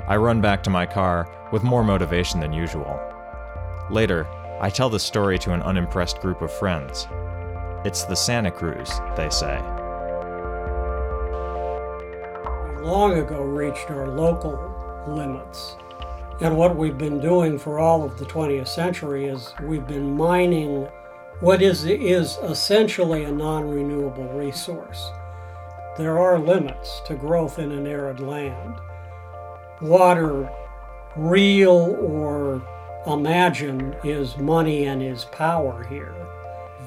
I 0.09 0.17
run 0.17 0.41
back 0.41 0.63
to 0.65 0.71
my 0.71 0.87
car 0.87 1.29
with 1.53 1.63
more 1.63 1.85
motivation 1.85 2.41
than 2.41 2.53
usual. 2.53 3.01
Later, 3.91 4.27
I 4.61 4.71
tell 4.71 4.89
the 4.89 4.99
story 4.99 5.39
to 5.41 5.53
an 5.53 5.63
unimpressed 5.63 6.21
group 6.21 6.43
of 6.43 6.53
friends. 6.53 7.07
It's 7.85 8.05
the 8.05 8.17
Santa 8.17 8.51
Cruz, 8.51 9.01
they 9.17 9.29
say. 9.31 9.63
Long 12.85 13.19
ago 13.19 13.43
reached 13.43 13.91
our 13.91 14.09
local 14.09 15.05
limits. 15.09 15.77
And 16.41 16.57
what 16.57 16.77
we've 16.77 16.99
been 16.99 17.21
doing 17.21 17.59
for 17.59 17.79
all 17.79 18.05
of 18.05 18.19
the 18.19 18.27
20th 18.27 18.69
century 18.69 19.27
is 19.27 19.55
we've 19.63 19.87
been 19.87 20.17
mining 20.17 20.89
what 21.41 21.63
is, 21.63 21.85
is 21.85 22.37
essentially 22.43 23.25
a 23.25 23.33
non 23.33 23.69
renewable 23.69 24.29
resource. 24.33 25.11
There 25.97 26.19
are 26.19 26.39
limits 26.39 27.01
to 27.07 27.15
growth 27.15 27.59
in 27.59 27.73
an 27.73 27.87
arid 27.87 28.21
land 28.21 28.75
water, 29.81 30.51
real 31.17 31.97
or 32.01 32.63
imagined, 33.07 33.97
is 34.05 34.37
money 34.39 34.85
and 34.85 35.03
is 35.03 35.25
power 35.27 35.85
here. 35.85 36.15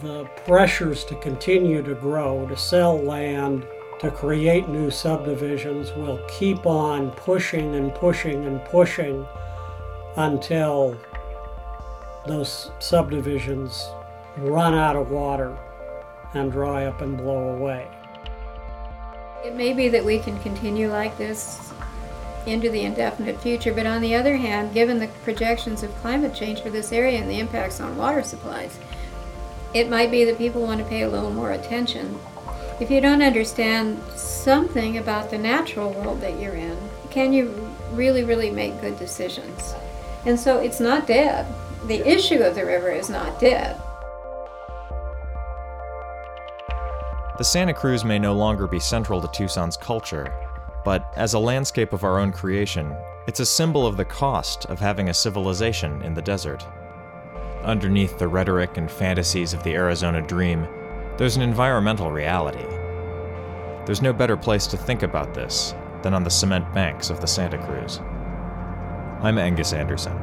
The 0.02 0.26
pressures 0.46 1.04
to 1.06 1.16
continue 1.16 1.82
to 1.84 1.96
grow, 1.96 2.48
to 2.48 2.58
sell 2.58 2.98
land, 2.98 3.68
to 4.00 4.12
create 4.12 4.70
new 4.70 4.92
subdivisions 4.92 5.92
will 5.94 6.20
keep 6.28 6.66
on 6.66 7.12
pushing 7.12 7.76
and 7.76 7.94
pushing 7.96 8.46
and 8.46 8.64
pushing 8.66 9.26
until 10.18 10.98
those 12.28 12.72
subdivisions 12.80 13.88
run 14.38 14.74
out 14.74 14.96
of 14.96 15.10
water 15.10 15.58
and 16.34 16.52
dry 16.52 16.86
up 16.86 17.02
and 17.02 17.18
blow 17.18 17.56
away. 17.56 17.88
It 19.44 19.56
may 19.56 19.74
be 19.74 19.88
that 19.90 20.04
we 20.04 20.20
can 20.20 20.38
continue 20.42 20.90
like 20.90 21.18
this 21.18 21.72
into 22.46 22.70
the 22.70 22.84
indefinite 22.84 23.40
future. 23.40 23.74
But 23.74 23.86
on 23.86 24.02
the 24.02 24.16
other 24.16 24.38
hand, 24.38 24.74
given 24.74 25.00
the 25.00 25.08
projections 25.24 25.84
of 25.84 25.96
climate 25.98 26.34
change 26.34 26.62
for 26.62 26.70
this 26.70 26.92
area 26.92 27.20
and 27.20 27.30
the 27.30 27.40
impacts 27.40 27.80
on 27.80 27.98
water 27.98 28.24
supplies, 28.24 28.80
it 29.74 29.90
might 29.90 30.12
be 30.12 30.24
that 30.24 30.38
people 30.38 30.62
want 30.62 30.80
to 30.80 30.86
pay 30.86 31.02
a 31.02 31.10
little 31.10 31.32
more 31.32 31.52
attention. 31.52 32.18
If 32.80 32.92
you 32.92 33.02
don't 33.02 33.24
understand 33.24 34.00
something 34.16 35.00
about 35.00 35.32
the 35.32 35.38
natural 35.40 35.92
world 35.94 36.22
that 36.22 36.40
you're 36.40 36.54
in, 36.54 36.78
can 37.10 37.34
you 37.34 37.68
really, 37.94 38.24
really 38.24 38.52
make 38.52 38.80
good 38.82 39.00
decisions? 39.00 39.74
And 40.28 40.40
so 40.40 40.60
it's 40.60 40.80
not 40.80 41.08
dead. 41.08 41.48
The 41.88 42.08
issue 42.08 42.40
of 42.44 42.54
the 42.54 42.64
river 42.64 42.92
is 42.92 43.10
not 43.10 43.40
dead. 43.40 43.82
The 47.40 47.44
Santa 47.44 47.74
Cruz 47.74 48.06
may 48.06 48.20
no 48.20 48.34
longer 48.34 48.68
be 48.68 48.80
central 48.80 49.22
to 49.22 49.28
Tucson's 49.30 49.78
culture, 49.78 50.32
but 50.86 51.12
as 51.16 51.34
a 51.34 51.40
landscape 51.40 51.94
of 51.94 52.04
our 52.04 52.20
own 52.20 52.32
creation, 52.32 52.96
it's 53.28 53.40
a 53.40 53.46
symbol 53.46 53.88
of 53.88 53.98
the 53.98 54.06
cost 54.06 54.66
of 54.66 54.80
having 54.80 55.10
a 55.10 55.14
civilization 55.16 56.04
in 56.04 56.14
the 56.14 56.22
desert. 56.22 56.64
Underneath 57.64 58.20
the 58.20 58.28
rhetoric 58.28 58.78
and 58.78 58.90
fantasies 58.90 59.54
of 59.54 59.64
the 59.64 59.74
Arizona 59.74 60.22
dream, 60.22 60.68
there's 61.18 61.36
an 61.36 61.42
environmental 61.42 62.12
reality. 62.12 62.64
There's 63.86 64.04
no 64.04 64.14
better 64.14 64.38
place 64.38 64.68
to 64.68 64.78
think 64.78 65.02
about 65.02 65.34
this 65.34 65.74
than 66.04 66.14
on 66.14 66.24
the 66.24 66.30
cement 66.30 66.72
banks 66.74 67.10
of 67.10 67.22
the 67.22 67.28
Santa 67.28 67.58
Cruz. 67.58 68.00
I'm 69.24 69.40
Angus 69.40 69.74
Anderson. 69.74 70.16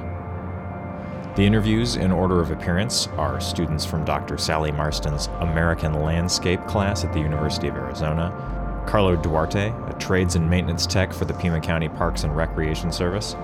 The 1.35 1.43
interviews 1.43 1.97
in 1.97 2.13
order 2.13 2.41
of 2.41 2.53
appearance 2.53 3.09
are 3.19 3.41
students 3.41 3.85
from 3.85 4.05
Dr. 4.05 4.39
Sally 4.39 4.71
Marston's 4.71 5.27
American 5.41 5.95
Landscape 5.95 6.65
class 6.69 7.03
at 7.03 7.13
the 7.13 7.19
University 7.19 7.67
of 7.67 7.75
Arizona, 7.75 8.85
Carlo 8.87 9.17
Duarte, 9.17 9.75
a 9.89 9.97
trades 9.99 10.37
and 10.37 10.49
maintenance 10.49 10.87
tech 10.87 11.13
for 11.13 11.25
the 11.25 11.35
Pima 11.35 11.61
County 11.61 11.89
Parks 11.89 12.23
and 12.23 12.37
Recreation 12.37 12.93
Service, 12.93 13.35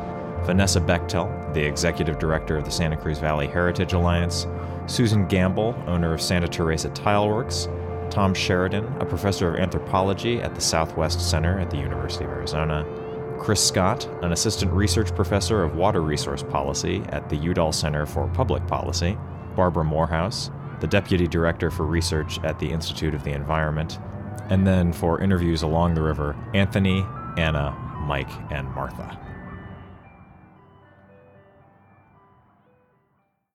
Vanessa 0.44 0.80
Bechtol, 0.80 1.52
the 1.52 1.64
executive 1.64 2.20
director 2.20 2.56
of 2.56 2.64
the 2.64 2.70
Santa 2.70 2.96
Cruz 2.96 3.18
Valley 3.18 3.48
Heritage 3.48 3.92
Alliance, 3.92 4.46
Susan 4.90 5.24
Gamble, 5.28 5.80
owner 5.86 6.12
of 6.12 6.20
Santa 6.20 6.48
Teresa 6.48 6.90
Tileworks, 6.90 7.68
Tom 8.10 8.34
Sheridan, 8.34 8.84
a 9.00 9.06
professor 9.06 9.54
of 9.54 9.60
anthropology 9.60 10.40
at 10.40 10.56
the 10.56 10.60
Southwest 10.60 11.20
Center 11.30 11.60
at 11.60 11.70
the 11.70 11.76
University 11.76 12.24
of 12.24 12.30
Arizona, 12.30 12.84
Chris 13.38 13.64
Scott, 13.64 14.08
an 14.22 14.32
assistant 14.32 14.72
research 14.72 15.14
professor 15.14 15.62
of 15.62 15.76
water 15.76 16.02
resource 16.02 16.42
policy 16.42 17.04
at 17.10 17.28
the 17.28 17.36
Udall 17.36 17.70
Center 17.70 18.04
for 18.04 18.26
Public 18.34 18.66
Policy, 18.66 19.16
Barbara 19.54 19.84
Morehouse, 19.84 20.50
the 20.80 20.88
deputy 20.88 21.28
director 21.28 21.70
for 21.70 21.86
research 21.86 22.42
at 22.42 22.58
the 22.58 22.68
Institute 22.68 23.14
of 23.14 23.22
the 23.22 23.32
Environment, 23.32 24.00
And 24.48 24.66
then 24.66 24.92
for 24.92 25.20
interviews 25.20 25.62
along 25.62 25.94
the 25.94 26.02
river, 26.02 26.34
Anthony, 26.52 27.06
Anna, 27.36 27.70
Mike, 28.00 28.32
and 28.50 28.68
Martha. 28.74 29.29